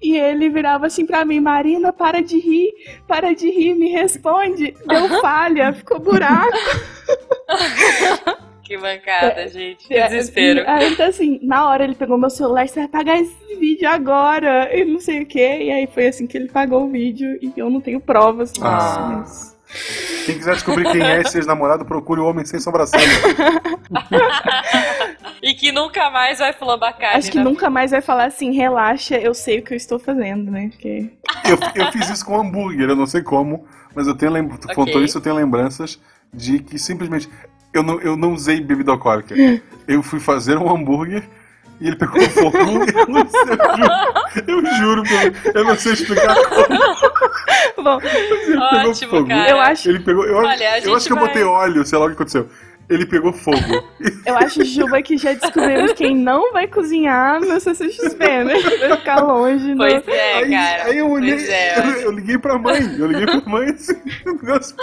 [0.07, 2.71] E ele virava assim pra mim, Marina, para de rir,
[3.07, 4.75] para de rir, me responde.
[4.87, 6.51] Deu falha, ficou buraco.
[8.63, 9.87] Que mancada, gente.
[9.87, 10.59] Que É, desespero.
[10.61, 13.87] e- Aí, então, assim, na hora ele pegou meu celular, você vai pagar esse vídeo
[13.87, 15.39] agora, e não sei o que.
[15.39, 18.65] E aí foi assim que ele pagou o vídeo, e eu não tenho provas disso.
[18.65, 19.17] Ah.
[19.19, 19.55] mas-
[20.25, 23.03] Quem quiser descobrir quem é esse ex-namorado, procure o Homem Sem Sobrancelha.
[25.41, 27.17] E que nunca mais vai flambar carne.
[27.17, 27.43] Acho que né?
[27.43, 30.69] nunca mais vai falar assim, relaxa, eu sei o que eu estou fazendo, né?
[30.69, 31.09] Porque...
[31.47, 33.65] Eu, eu fiz isso com hambúrguer, eu não sei como,
[33.95, 34.61] mas eu tenho lembranças.
[34.65, 34.75] Tu Ok.
[34.75, 35.99] contou isso, eu tenho lembranças
[36.33, 37.29] de que simplesmente.
[37.73, 39.35] Eu não, eu não usei bebida alcoólica.
[39.87, 41.23] Eu fui fazer um hambúrguer
[41.81, 42.57] e ele pegou fogo.
[42.57, 44.45] Eu não sei, eu juro.
[44.47, 45.03] Eu juro
[45.45, 47.83] eu, eu não sei explicar como.
[47.83, 49.27] Bom, pegou Ótimo, fogo.
[49.27, 49.49] cara.
[49.49, 50.25] eu acho, Ele pegou.
[50.25, 52.49] Eu, acho- Olha, eu acho que eu vai- botei óleo, sei lá o que aconteceu.
[52.87, 53.57] Ele pegou fogo.
[54.25, 58.53] eu acho, Juba, que já descobrimos quem não vai cozinhar no CCXP, né?
[58.87, 59.71] Vai ficar longe.
[59.73, 60.83] no- Pois é, aí, cara.
[60.85, 62.81] aí eu olhei, Pois é, eu, eu liguei pra mãe.
[62.97, 63.93] Eu liguei pra mãe assim.
[64.27, 64.75] o negócio-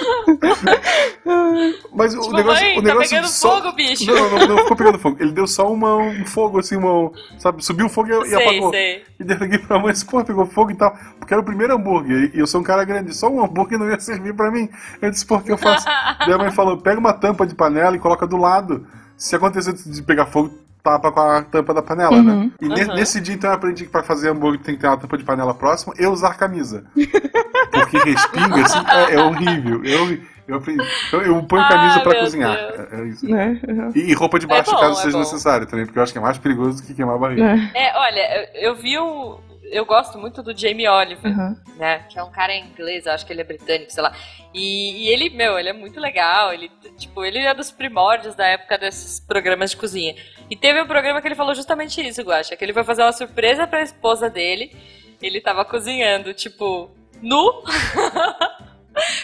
[1.94, 2.64] Mas o Tipo, negócio.
[2.64, 4.06] mãe, o tá negócio pegando só- fogo, bicho.
[4.06, 5.16] Não, não, não ficou pegando fogo.
[5.20, 7.10] Ele deu só uma, um fogo, assim, uma.
[7.38, 8.70] Sabe, subiu o fogo e, e sei, apagou.
[8.70, 9.04] sei.
[9.20, 10.96] E daí eu liguei pra mãe e disse, pô, pegou fogo e tal.
[11.18, 12.30] Porque era o primeiro hambúrguer.
[12.34, 14.68] E eu sou um cara grande, só um hambúrguer não ia servir pra mim.
[15.00, 15.86] Eu disse, por que eu faço?
[16.26, 18.86] daí a mãe falou, pega uma tampa de panela e coloca do lado.
[19.16, 22.50] Se acontecer de pegar fogo, tapa com a tampa da panela, né?
[22.60, 22.94] E ne- Uhum.
[22.94, 25.24] nesse dia, então, eu aprendi que pra fazer hambúrguer tem que ter uma tampa de
[25.24, 26.84] panela próxima e usar camisa.
[27.70, 29.80] Porque respinga, assim, é, é horrível.
[29.84, 30.32] É horrível.
[30.48, 30.82] Eu, aprendi.
[31.06, 32.52] Então, eu ponho camisa Ah, pra cozinhar.
[32.52, 33.24] É, é isso.
[33.28, 33.60] Né?
[33.66, 33.92] Uhum.
[33.94, 35.18] E, e roupa de baixo, É bom, caso é seja bom.
[35.20, 37.44] necessário também, porque eu acho que é mais perigoso do que queimar a barriga.
[37.74, 37.86] É.
[37.86, 39.38] É, olha, eu, eu vi um.
[39.72, 41.56] Eu gosto muito do Jamie Oliver, Uhum.
[41.76, 42.00] né?
[42.10, 44.14] Que é um cara inglês, eu acho que ele é britânico, sei lá.
[44.52, 46.52] E, e ele, meu, ele é muito legal.
[46.52, 50.14] Ele, tipo, ele é dos primórdios da época desses programas de cozinha.
[50.50, 53.12] E teve um programa que ele falou justamente isso, Guaxa, que ele foi fazer uma
[53.12, 54.76] surpresa pra esposa dele.
[55.22, 56.90] Ele tava cozinhando, tipo,
[57.22, 57.62] nu.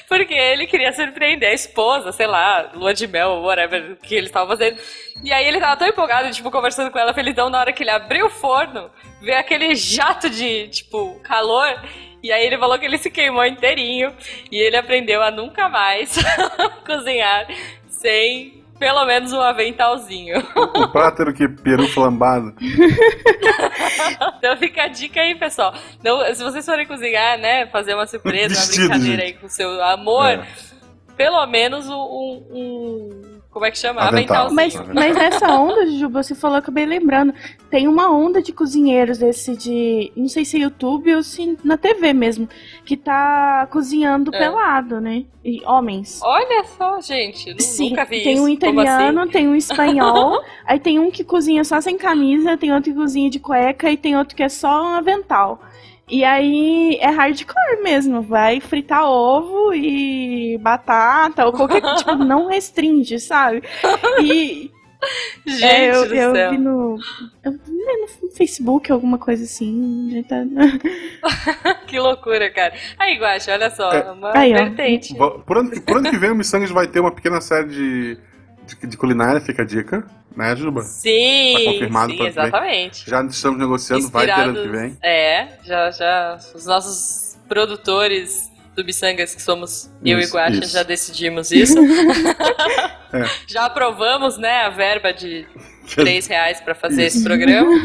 [0.08, 4.48] Porque ele queria surpreender a esposa, sei lá, lua de mel, whatever, que ele estava
[4.48, 4.80] fazendo.
[5.22, 7.90] E aí ele tava tão empolgado, tipo, conversando com ela, felizão, na hora que ele
[7.90, 8.90] abriu o forno,
[9.20, 11.78] veio aquele jato de, tipo, calor.
[12.22, 14.16] E aí ele falou que ele se queimou inteirinho.
[14.50, 16.16] E ele aprendeu a nunca mais
[16.86, 17.46] cozinhar
[17.86, 20.38] sem pelo menos um aventalzinho.
[20.54, 21.48] O prato era o quê?
[21.48, 22.54] Peru flambado.
[24.38, 25.74] Então fica a dica aí, pessoal.
[26.02, 29.34] Não, se vocês forem cozinhar, né, fazer uma surpresa, Vestido, uma brincadeira gente.
[29.34, 30.46] aí com o seu amor, É.
[31.16, 31.92] pelo menos um-
[32.50, 34.02] um- Como é que chama?
[34.02, 34.52] Avental.
[34.52, 37.34] Mas, mas nessa onda, Juba, você falou, eu acabei lembrando.
[37.68, 40.12] Tem uma onda de cozinheiros desse de.
[40.16, 42.48] Não sei se é YouTube ou se na TV mesmo.
[42.84, 44.38] Que tá cozinhando É.
[44.38, 45.24] pelado, né?
[45.44, 46.20] E homens.
[46.22, 47.52] Olha só, gente.
[47.52, 48.42] nu- Sim, nunca vi tem isso.
[48.42, 49.30] um Como italiano, assim?
[49.32, 53.28] tem um espanhol, aí tem um que cozinha só sem camisa, tem outro que cozinha
[53.28, 55.60] de cueca e tem outro que é só um avental.
[56.08, 63.18] E aí é hardcore mesmo, vai fritar ovo e batata ou qualquer tipo, não restringe,
[63.20, 63.62] sabe?
[64.22, 64.70] E
[65.46, 66.50] Gente é, eu, do eu céu.
[66.50, 66.98] vi no,
[67.44, 67.60] eu vi
[68.22, 70.36] no Facebook alguma coisa assim, tá...
[71.86, 72.74] Que loucura, cara.
[72.98, 73.92] Aí, Guaxa, olha só.
[73.92, 74.10] É.
[74.10, 75.14] Uma Aí, vertente.
[75.14, 78.18] Por ano, que- por ano que vem, o Missangas vai ter uma pequena série de,
[78.68, 80.04] de, de culinária, fica a dica,
[80.36, 80.82] né, Juba?
[80.82, 83.10] Sim, Tá confirmado sim, exatamente.
[83.10, 84.96] Já estamos negociando, vai ter ano que vem.
[85.02, 86.38] É, já, já.
[86.54, 90.72] Os nossos produtores do Missangas, que somos eu e Isso, Guaxa, isso.
[90.72, 91.76] já decidimos isso.
[93.10, 93.24] É.
[93.46, 95.46] Já aprovamos, né, a verba de
[95.96, 97.70] 3 reais pra fazer esse programa.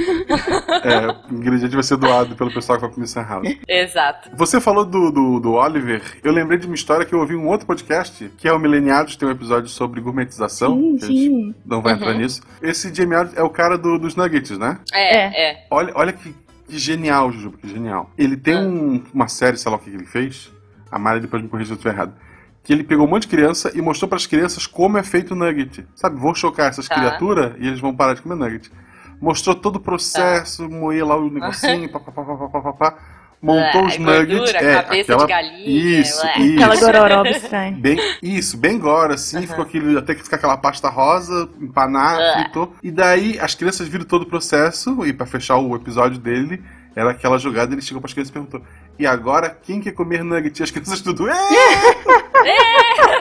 [0.84, 3.56] É, o ingrediente vai ser doado pelo pessoal que vai comer Sun House.
[3.66, 4.30] Exato.
[4.36, 7.38] Você falou do, do, do Oliver, eu lembrei de uma história que eu ouvi em
[7.38, 10.76] um outro podcast, que é o Mileniados, tem um episódio sobre gourmetização.
[10.78, 11.56] Sim, que a gente sim.
[11.66, 12.00] Não vai Uhum.
[12.00, 12.41] entrar nisso.
[12.62, 14.78] Esse Jamie Oliver é o cara do- dos nuggets, né?
[14.91, 15.68] É, é.
[15.72, 16.36] Olha, olha que,
[16.68, 18.10] que genial, Jujuba, que genial.
[18.18, 18.60] Ele tem Ah.
[18.60, 20.52] um- uma série, sei lá o que ele fez,
[20.94, 22.14] A Mari depois me corrigiu se eu estiver errado.
[22.64, 25.32] Que ele pegou um monte de criança e mostrou para as crianças como é feito
[25.32, 25.86] o nugget.
[25.96, 26.96] Sabe, vou chocar essas Tá.
[26.96, 28.72] criaturas e eles vão parar de comer nugget.
[29.20, 29.86] Mostrou todo o Tá.
[29.86, 32.98] processo, moer lá o negocinho, pá, pá, pá, pá, pá, pá, pá.
[33.41, 34.54] montou É, os gordura, nuggets.
[34.56, 35.26] é, cabeça aquela...
[35.26, 36.39] de galinha, Isso, ué.
[36.39, 36.56] isso.
[36.64, 37.78] Aquela gororoba estranha.
[37.78, 39.48] Bem, isso, bem gore, assim, Aham.
[39.48, 42.34] ficou aquele, até que fica aquela pasta rosa, empanar, Ah.
[42.41, 42.74] fritou.
[42.82, 46.64] E daí as crianças viram todo o processo, e pra fechar o episódio dele,
[46.96, 48.62] era aquela jogada, ele chegou pras crianças e perguntou:
[49.00, 50.60] E agora quem quer comer nugget?
[50.60, 51.28] E as crianças tudo.
[51.30, 51.34] "É!"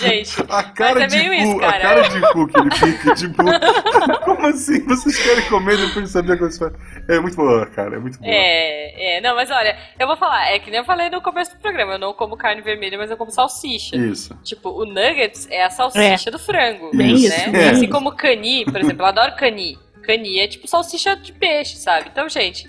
[0.00, 1.82] Gente, A cara Mas é de meio cu, isso, a cara.
[1.82, 3.42] cara de cu que ele fica, tipo,
[4.24, 4.80] como assim?
[4.84, 6.72] Vocês querem comer depois de saber como se faz?
[7.08, 8.28] É muito boa, cara, é muito boa.
[8.30, 11.54] é, é, não, mas olha, eu vou falar, é que nem eu falei no começo
[11.54, 13.94] do programa, eu não como carne vermelha, mas eu como salsicha.
[13.96, 14.36] Isso.
[14.42, 17.18] Tipo, o nuggets é a salsicha do frango, Bem né?
[17.20, 19.78] isso, bem assim como cani, por exemplo, eu adoro cani.
[20.02, 22.08] Cani é tipo salsicha de peixe, sabe?
[22.10, 22.68] Então, gente,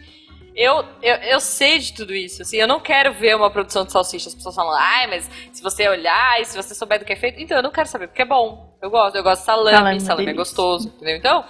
[0.55, 3.91] eu, eu, eu sei de tudo isso, assim, eu não quero ver uma produção de
[3.91, 7.13] salsicha, as pessoas falam, ai, mas se você olhar e se você souber do que
[7.13, 8.77] é feito, então eu não quero saber, porque é bom.
[8.81, 11.15] Eu gosto, eu gosto de salame, Salame, salame, é gostoso, entendeu?
[11.15, 11.45] Então,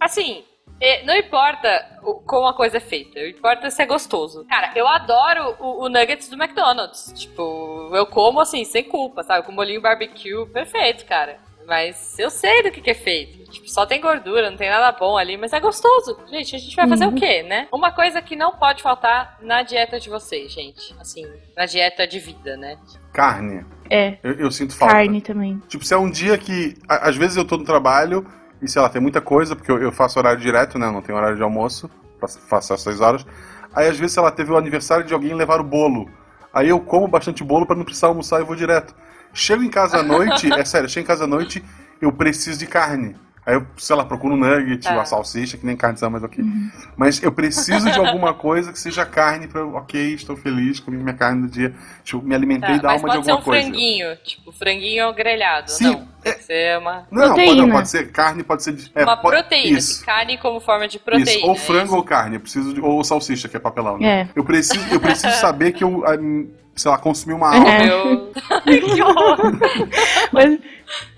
[0.00, 0.44] assim,
[0.80, 4.44] é, não importa como a coisa é feita, importa se é gostoso.
[4.46, 7.12] Cara, eu adoro o, o nuggets do McDonald's.
[7.14, 9.46] Tipo, eu como assim, sem culpa, sabe?
[9.46, 11.38] Com molinho barbecue, perfeito, cara.
[11.72, 13.50] Mas eu sei do que, que é feito.
[13.50, 16.18] Tipo, só tem gordura, não tem nada bom ali, mas é gostoso.
[16.30, 17.66] Gente, a gente vai fazer o quê, né?
[17.72, 20.94] Uma coisa que não pode faltar na dieta de vocês, gente.
[21.00, 21.24] Assim,
[21.56, 22.76] na dieta de vida, né?
[23.10, 23.64] Carne.
[23.88, 24.92] É, Eu, eu sinto falta.
[24.96, 25.62] carne também.
[25.66, 26.76] Tipo, se é um dia que.
[26.86, 28.26] a- Às vezes eu tô no trabalho
[28.60, 30.86] e, sei lá, tem muita coisa, porque eu, eu faço horário direto, né?
[30.86, 33.24] eu Não tenho horário de almoço, faço, faço às 6 horas.
[33.74, 36.06] Aí às vezes, sei lá, teve o aniversário de alguém e levar o bolo.
[36.52, 38.94] Aí eu como bastante bolo pra não precisar almoçar e vou direto.
[39.34, 41.64] Chego em casa à noite, é sério, chego em casa à noite,
[42.00, 43.16] eu preciso de carne.
[43.44, 44.92] Aí eu, sei lá, procuro um nugget, Tá.
[44.92, 46.44] uma salsicha, que nem carne são, mas ok.
[46.96, 50.96] Mas eu preciso de alguma coisa que seja carne pra eu, ok, estou feliz, comi
[50.96, 51.74] minha carne do dia.
[52.04, 53.62] Tipo, me alimentei Tá, da mas alma de pode ser alguma um coisa.
[53.68, 55.70] franguinho, tipo, franguinho grelhado.
[55.72, 56.08] Sim, não.
[56.22, 58.74] Tem que ser uma, Não, pode, não, pode ser carne, pode ser.
[58.74, 59.76] de- é, uma pode- proteína.
[59.78, 59.96] Isso.
[59.96, 61.30] assim, carne como forma de proteína.
[61.32, 61.96] Isso, ou é frango isso?
[61.96, 63.98] ou carne, eu preciso de, ou salsicha, que é papelão.
[63.98, 64.20] Né?
[64.20, 64.28] É.
[64.36, 66.04] Eu preciso, eu preciso saber que eu,
[66.76, 67.68] sei lá, consumi uma alma.
[67.68, 67.90] É.
[67.90, 68.30] Eu...
[68.94, 69.38] que horror.
[70.32, 70.60] Mas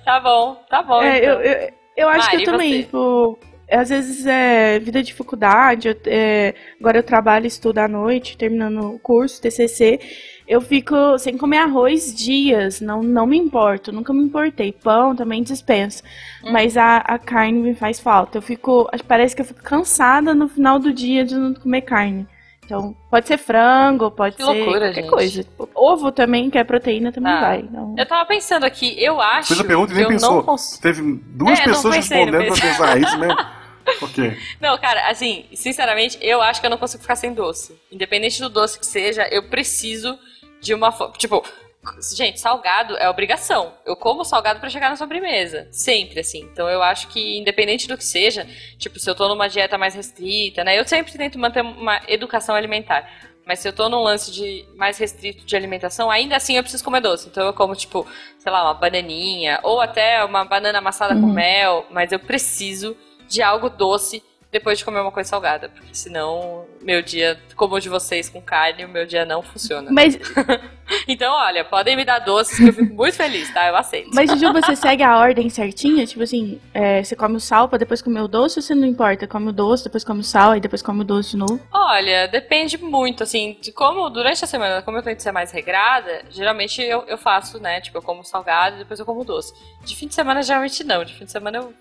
[0.07, 1.03] Tá bom, tá bom.
[1.03, 1.31] é, então.
[1.33, 3.39] eu, eu, eu acho Mari, que eu também, tipo,
[3.71, 8.37] às vezes é vida de dificuldade, eu- é, agora eu trabalho e estudo à noite,
[8.37, 9.99] terminando o curso, TCC,
[10.47, 14.73] eu fico sem comer arroz dias, não, não me importo, nunca me importei.
[14.73, 16.03] Pão também dispenso,
[16.43, 16.53] Hum.
[16.53, 18.39] mas a, a carne me faz falta.
[18.39, 22.29] Eu fico, parece que eu fico cansada no final do dia de não comer carne.
[22.65, 25.11] Então, pode ser frango, pode Que ser loucura, qualquer gente.
[25.11, 25.47] coisa.
[25.75, 27.41] Ovo também, que é proteína, também Ah.
[27.41, 27.59] vai.
[27.61, 30.37] Então, Eu tava pensando aqui, eu acho Fez a pergunta e nem pensou.
[30.37, 30.83] não consigo.
[30.83, 33.37] Teve duas É, pessoas respondendo pra pensar, isso mesmo?
[34.03, 34.37] ok.
[34.61, 37.79] Não, cara, assim, sinceramente, eu acho que eu não consigo ficar sem doce.
[37.93, 40.19] Independente do doce que seja, eu preciso
[40.61, 41.13] de uma forma.
[41.19, 41.45] Tipo,
[42.17, 43.75] gente, salgado é obrigação.
[43.85, 45.69] Eu como salgado pra chegar na sobremesa.
[45.71, 46.43] Sempre, assim.
[46.53, 48.47] Então eu acho que, independente do que seja,
[48.79, 50.79] tipo, se eu tô numa dieta mais restrita, né?
[50.79, 53.09] Eu sempre tento manter uma educação alimentar.
[53.47, 56.83] Mas se eu tô num lance de mais restrito de alimentação, ainda assim eu preciso
[56.83, 57.29] comer doce.
[57.29, 58.07] Então eu como, tipo,
[58.39, 61.33] sei lá, uma bananinha, ou até uma banana amassada com Uhum.
[61.35, 62.97] mel, mas eu preciso
[63.29, 64.23] de algo doce
[64.55, 65.69] depois de comer uma coisa salgada.
[65.69, 69.91] Porque senão, meu dia, como o de vocês com carne, o meu dia não funciona.
[69.91, 70.17] Mas,
[71.09, 73.69] Então, olha, podem me dar doces que eu fico muito feliz, tá?
[73.69, 74.11] Eu aceito.
[74.13, 76.07] mas Juju, você segue a ordem certinha?
[76.07, 78.87] Tipo assim, é, você come o sal pra depois comer o doce ou você não
[78.87, 79.27] importa?
[79.27, 81.61] Come o doce, depois come o sal e depois come o doce de novo?
[81.73, 86.25] Olha, depende muito, assim, de como durante a semana, como eu tento ser mais regrada,
[86.31, 87.81] geralmente eu, eu faço, né?
[87.81, 89.55] Tipo, eu como salgado e depois eu como doce.
[89.85, 91.05] De fim de semana, geralmente não.
[91.05, 91.75] De fim de semana eu.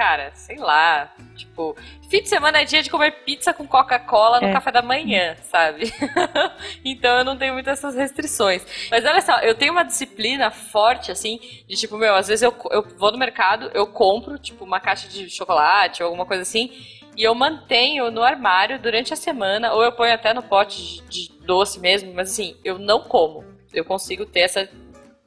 [0.00, 1.12] Cara, sei lá.
[1.36, 1.76] Tipo,
[2.08, 4.52] fim de semana é dia de comer pizza com Coca-Cola no É.
[4.54, 5.92] café da manhã, sabe?
[6.82, 8.64] então eu não tenho muitas essas restrições.
[8.90, 11.38] Mas olha só, eu tenho uma disciplina forte, assim,
[11.68, 15.06] de tipo, meu, às vezes eu, eu vou no mercado, eu compro, tipo, uma caixa
[15.06, 16.72] de chocolate ou alguma coisa assim.
[17.14, 21.26] E eu mantenho no armário durante a semana, ou eu ponho até no pote de,
[21.26, 23.44] de doce mesmo, mas assim, eu não como.
[23.70, 24.66] Eu consigo ter essa,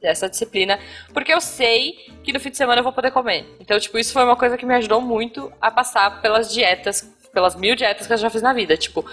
[0.03, 0.79] essa disciplina,
[1.13, 1.93] porque eu sei
[2.23, 3.45] que no fim de semana eu vou poder comer.
[3.59, 7.55] Então, tipo, isso foi uma coisa que me ajudou muito a passar pelas dietas, pelas
[7.55, 8.77] mil dietas que eu já fiz na vida.
[8.77, 9.05] Tipo,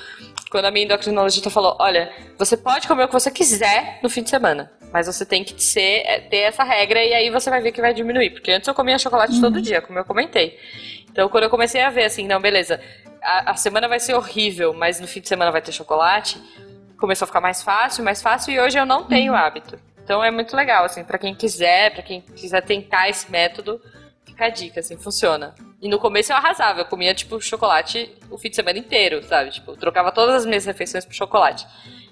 [0.51, 4.23] quando a minha endocrinologista falou: olha, você pode comer o que você quiser no fim
[4.23, 7.61] de semana, mas você tem que ser, é, ter essa regra e aí você vai
[7.61, 8.31] ver que vai diminuir.
[8.31, 10.59] Porque antes eu comia chocolate todo dia, como eu comentei.
[11.11, 12.81] Então, quando eu comecei a ver assim, não, beleza,
[13.23, 16.41] a, a semana vai ser horrível, mas no fim de semana vai ter chocolate,
[16.99, 19.79] começou a ficar mais fácil, mais fácil, e hoje eu não tenho hábito.
[20.11, 23.81] Então é muito legal, assim, pra quem quiser, pra quem quiser tentar esse método,
[24.27, 25.55] fica a dica, assim, funciona.
[25.81, 29.51] E no começo eu arrasava, eu comia, tipo, chocolate o fim de semana inteiro, sabe?
[29.51, 31.65] Tipo, eu trocava todas as minhas refeições por chocolate.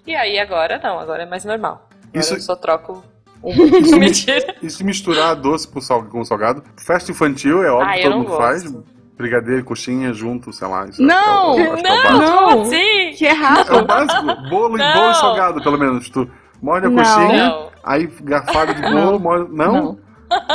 [0.07, 1.89] E aí agora não, agora é mais normal.
[2.05, 3.03] Agora Isso- eu só troco
[3.43, 3.51] um.
[3.83, 4.55] Isso, Mentira.
[4.63, 6.63] e se misturar doce com sal- com salgado.
[6.77, 8.41] Festa infantil é óbvio Ah, que todo não mundo gosto.
[8.43, 8.73] faz.
[9.17, 10.87] Brigadeiro, coxinha junto, sei lá.
[10.87, 11.59] Isso Não!
[11.59, 12.21] é o- acho que é o Não.
[12.21, 12.63] Não.
[12.63, 13.13] assim?
[13.19, 13.85] Que É o errado.
[13.85, 14.25] básico.
[14.49, 14.93] Bolo e Não.
[14.95, 16.09] bolo e salgado, pelo menos.
[16.09, 16.31] Tu
[16.63, 16.97] morde a Não.
[17.03, 17.69] coxinha, Não.
[17.85, 19.19] aí garfada de bolo, Não.
[19.19, 19.53] morde...
[19.55, 19.73] Não?
[19.73, 20.09] Não.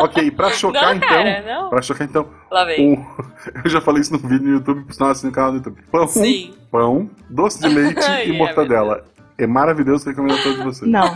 [0.03, 1.09] Ok, pra chocar Não, então.
[1.09, 1.69] cara, não.
[1.71, 2.27] Pra chocar então.
[2.51, 2.93] Lá vem.
[2.93, 3.05] um-
[3.65, 5.81] Eu já falei isso no vídeo no YouTube, sinal assim no canal do YouTube.
[5.91, 6.53] Pão, Sim.
[6.71, 9.03] pão, doce de leite e é, mortadela.
[9.35, 10.91] É maravilhoso, recomendo a todos vocês.
[10.91, 11.11] Não.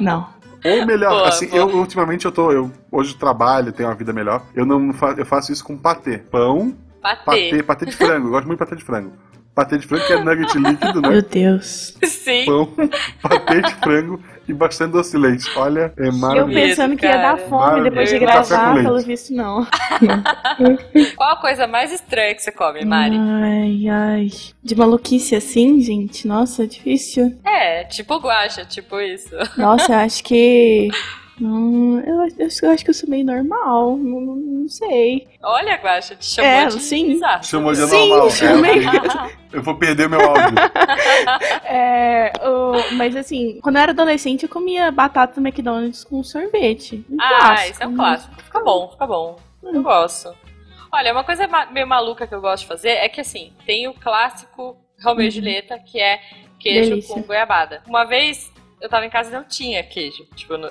[0.00, 0.26] Não.
[0.64, 1.60] Ou melhor, Boa, assim, boa.
[1.62, 4.42] eu ultimamente eu tô, eu hoje trabalho, tenho uma vida melhor.
[4.54, 6.18] Eu não fa eu faço isso com patê.
[6.18, 7.24] Pão, Patê.
[7.24, 8.26] patê, patê de frango.
[8.26, 9.12] Eu gosto muito de patê de frango.
[9.54, 11.08] Patê de frango que é nugget líquido, né?
[11.10, 11.94] Meu Deus.
[12.04, 12.46] Sim.
[12.46, 12.72] Pão,
[13.20, 15.50] patê de frango e bastante doce de leite.
[15.56, 16.68] Olha, é Eu maravilhoso.
[16.68, 19.66] pensando que ia dar fome depois de gravar, pelo visto não.
[21.16, 23.16] Qual a coisa mais estranha que você come, Mari?
[23.18, 24.30] Ai, ai.
[24.62, 26.26] De maluquice assim, gente?
[26.26, 27.38] Nossa, é difícil.
[27.44, 29.34] É, tipo guacha, tipo isso.
[29.58, 30.88] Nossa, eu acho que.
[31.40, 33.96] Hum, eu, acho- eu acho que eu sou meio normal.
[33.96, 35.26] Não, não- não sei.
[35.42, 37.06] Olha, guacha, te chamou É, de sim.
[37.14, 37.44] bizarro.
[37.44, 38.30] Chamou de Sim, anormal.
[38.30, 38.78] chamei.
[38.86, 40.54] É, eu vou perder meu áudio.
[41.64, 47.04] É, o- mas assim, quando eu era adolescente, eu comia batata do McDonald's com sorvete.
[47.10, 47.70] Um Ah, clássico.
[47.72, 48.34] isso é um clássico.
[48.42, 49.38] Fica bom, fica bom.
[49.62, 50.34] Eu gosto.
[50.92, 53.94] Olha, uma coisa meio maluca que eu gosto de fazer é que assim, tem o
[53.94, 56.20] clássico Romeu e Julieta, que é
[56.60, 57.14] queijo Delícia.
[57.14, 57.82] com goiabada.
[57.86, 58.51] Uma vez
[58.82, 60.26] eu tava em casa e não tinha queijo.
[60.34, 60.68] Tipo, não,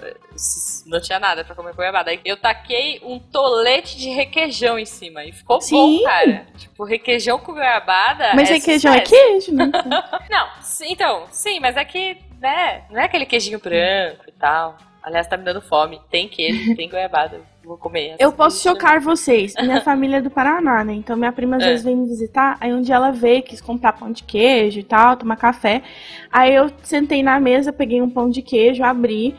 [0.86, 2.12] não tinha nada pra comer goiabada.
[2.12, 5.76] Aí eu taquei um tolete de requeijão em cima e ficou Sim.
[5.76, 6.46] bom, cara.
[6.58, 8.34] Tipo, requeijão com goiabada.
[8.36, 9.26] Mas é requeijão é sucesso.
[9.26, 9.72] queijo, né?
[10.30, 10.48] Não,
[10.84, 14.78] então, sim, mas é que, né, não é aquele queijinho branco e tal.
[15.04, 16.00] Aliás, tá me dando fome.
[16.10, 17.42] Tem queijo, tem goiabada.
[17.64, 18.16] Vou comer.
[18.20, 19.54] Eu posso chocar vocês.
[19.62, 20.94] Minha família é do Paraná, né?
[20.94, 21.70] Então minha prima às É.
[21.70, 22.58] vezes vem me visitar.
[22.60, 25.82] Aí um dia ela veio, quis comprar pão de queijo e tal, tomar café.
[26.32, 29.36] Aí eu sentei na mesa, peguei um pão de queijo, abri,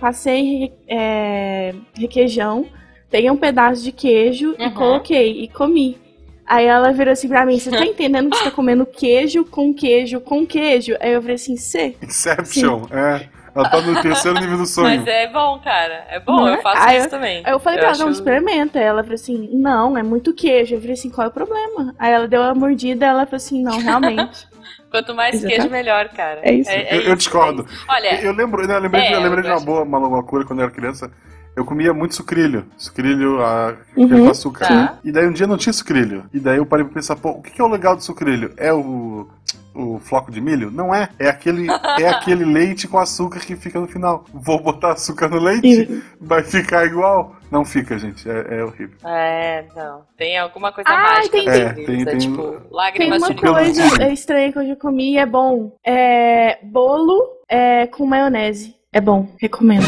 [0.00, 2.66] passei é, requeijão,
[3.10, 4.70] peguei um pedaço de queijo e Uhum.
[4.74, 5.98] coloquei e comi.
[6.46, 9.74] Aí ela virou assim pra mim, você tá entendendo que você tá comendo queijo com
[9.74, 10.96] queijo com queijo?
[11.00, 11.94] Aí eu falei assim, cê?
[12.02, 13.28] Inception, é.
[13.58, 14.86] Ela tá no terceiro nível do sonho.
[14.98, 16.06] Mas é bom, cara.
[16.08, 16.54] É bom, Não é?
[16.56, 17.42] eu faço Aí isso eu- também.
[17.44, 18.78] Aí eu falei pra ela, não, experimenta.
[18.78, 20.74] Ela falou assim, não, é muito queijo.
[20.76, 21.94] Eu falei assim, qual é o problema?
[21.98, 24.46] Aí ela deu uma mordida, ela falou assim, não, realmente.
[24.90, 25.58] Quanto mais Exatamente.
[25.60, 26.40] queijo, melhor, cara.
[26.42, 26.70] É isso.
[26.70, 27.62] eu, eu discordo.
[27.68, 27.84] é isso.
[27.88, 30.44] Olha, Eu lembro, né, eu lembrei, É, eu lembrei eu de uma boa uma loucura
[30.46, 31.10] quando eu era criança.
[31.56, 32.66] Eu comia muito sucrilho.
[32.76, 34.08] Sucrilho a, Uhum.
[34.26, 34.66] com açúcar.
[34.68, 34.98] Tá.
[35.02, 36.24] E daí um dia não tinha sucrilho.
[36.32, 38.52] E daí eu parei pra pensar, pô, o que que é o legal do sucrilho?
[38.56, 39.26] É o,
[39.74, 40.70] o floco de milho?
[40.70, 41.08] Não é.
[41.18, 41.66] É aquele,
[41.98, 44.24] é aquele leite com açúcar que fica no final.
[44.32, 46.00] Vou botar açúcar no leite?
[46.20, 47.34] Vai ficar igual?
[47.50, 48.28] Não fica, gente.
[48.30, 48.96] É, é horrível.
[49.04, 50.02] é, não.
[50.16, 51.38] Tem alguma coisa Ah, mágica.
[51.38, 51.48] entendi.
[51.48, 54.12] nos É, livros, tem- é tem- tipo, Tem lágrimas uma coisa menos.
[54.20, 55.76] estranha que eu já comi e é bom.
[55.84, 58.76] É bolo é, com maionese.
[58.92, 59.86] É bom, recomendo.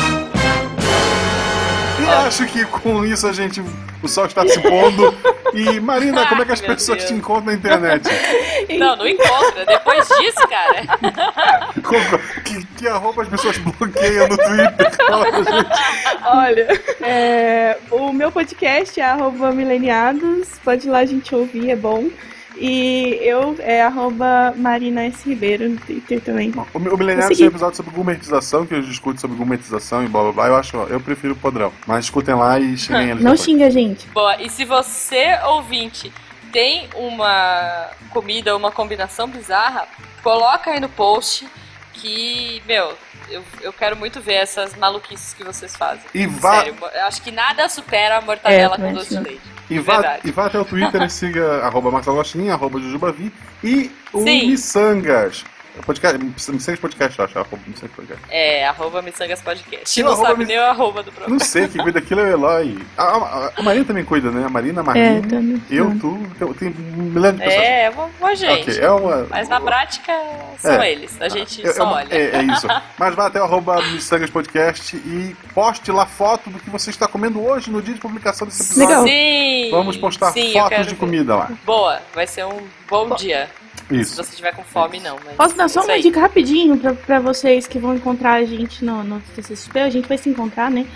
[2.03, 3.63] E acho que com isso a gente.
[4.03, 5.15] O sol está se pondo.
[5.53, 7.11] E, Marina, como é que as Ai, meu pessoas Deus.
[7.11, 8.09] te encontram na internet?
[8.79, 9.67] Não, não encontra.
[9.67, 10.87] Depois disso, cara.
[11.83, 14.97] Como- que, que arroba as pessoas bloqueiam no Twitter?
[15.07, 15.71] Fala pra gente.
[16.25, 20.49] Olha, é, o meu podcast é arroba mileniados.
[20.65, 22.09] Pode ir lá a gente ouvir, é bom.
[22.63, 25.27] E eu é arroba Marina S.
[25.27, 26.53] Ribeiro no Twitter também.
[26.75, 30.25] O, o Mileniário tem um episódio sobre gumetização, que eu discuto sobre gumetização e blá
[30.25, 30.47] blá blá.
[30.49, 31.73] Eu acho, eu prefiro o padrão.
[31.87, 33.43] Mas escutem lá e xinguem eles Não depois.
[33.43, 34.07] xinga a gente.
[34.09, 36.13] Boa, e se você, ouvinte,
[36.53, 39.89] tem uma comida, uma combinação bizarra,
[40.23, 41.49] coloca aí no post
[41.95, 42.93] que, meu,
[43.31, 46.05] eu, eu quero muito ver essas maluquices que vocês fazem.
[46.15, 49.60] E vá, Sério, eu acho que nada supera a mortadela É, com doce de leite.
[49.71, 53.91] E, vá, e vá até o Twitter e siga arroba Marcelo Agostinho, arroba Jujubavi e
[54.13, 54.49] o Sim.
[54.49, 55.45] Missangas.
[55.85, 56.19] Podcast,
[56.53, 57.39] Missangas Podcast, eu acho.
[57.39, 58.25] Arroba Missangas Podcast.
[58.29, 60.01] É, arroba Missangas Podcast.
[60.01, 61.33] E Não arroba sabe Miss- nem o arroba do programa.
[61.39, 62.79] Não sei, quem cuida daquilo é o Eloy.
[62.97, 64.45] A, a, a Marina também cuida, né?
[64.47, 65.63] A Marina, a Marina, É, também.
[65.71, 66.69] eu, tu, tem, tem
[66.99, 67.63] um milhão de pessoas.
[67.65, 67.91] É, é
[68.21, 68.71] uma, gente.
[68.71, 69.27] Ok, é uma.
[69.31, 70.13] Mas na prática
[70.59, 70.93] são É.
[70.93, 71.21] eles.
[71.21, 72.09] A gente É, é só uma- olha.
[72.15, 72.67] É, é isso.
[72.99, 77.07] Mas vá até o arroba Missangas Podcast e poste lá foto do que você está
[77.09, 78.89] comendo hoje no dia de publicação desse episódio.
[78.89, 79.05] Legal.
[79.07, 79.69] Sim!
[79.71, 80.97] Vamos postar sim, fotos de ver.
[80.97, 81.51] comida lá.
[81.65, 82.59] Boa, vai ser um
[82.89, 83.49] bom dia.
[83.91, 84.11] Isso.
[84.11, 85.07] Se você estiver com fome, Isso.
[85.07, 85.17] não.
[85.37, 86.03] Posso dar é só uma aí.
[86.03, 89.81] dica rapidinho pra, pra vocês que vão encontrar a gente no, no TCSP?
[89.81, 90.87] A gente vai se encontrar, né?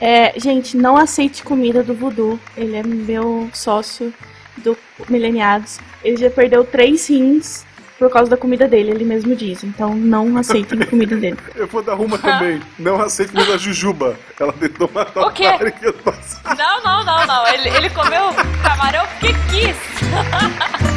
[0.00, 2.38] É, gente, não aceite comida do Voodoo.
[2.56, 4.12] Ele é meu sócio
[4.56, 4.76] do
[5.08, 5.78] Mileniados.
[6.02, 7.64] Ele já perdeu três rins
[8.02, 9.62] por causa da comida dele, ele mesmo diz.
[9.62, 11.38] Então não aceitem comida dele.
[11.54, 12.60] eu vou dar uma também.
[12.76, 14.18] Não aceitem comida Jujuba.
[14.40, 15.46] Ela tentou matar o quê?
[15.46, 16.10] O que eu tô...
[16.56, 17.46] não, não, não, não.
[17.46, 19.76] Ele, ele comeu camarão porque quis.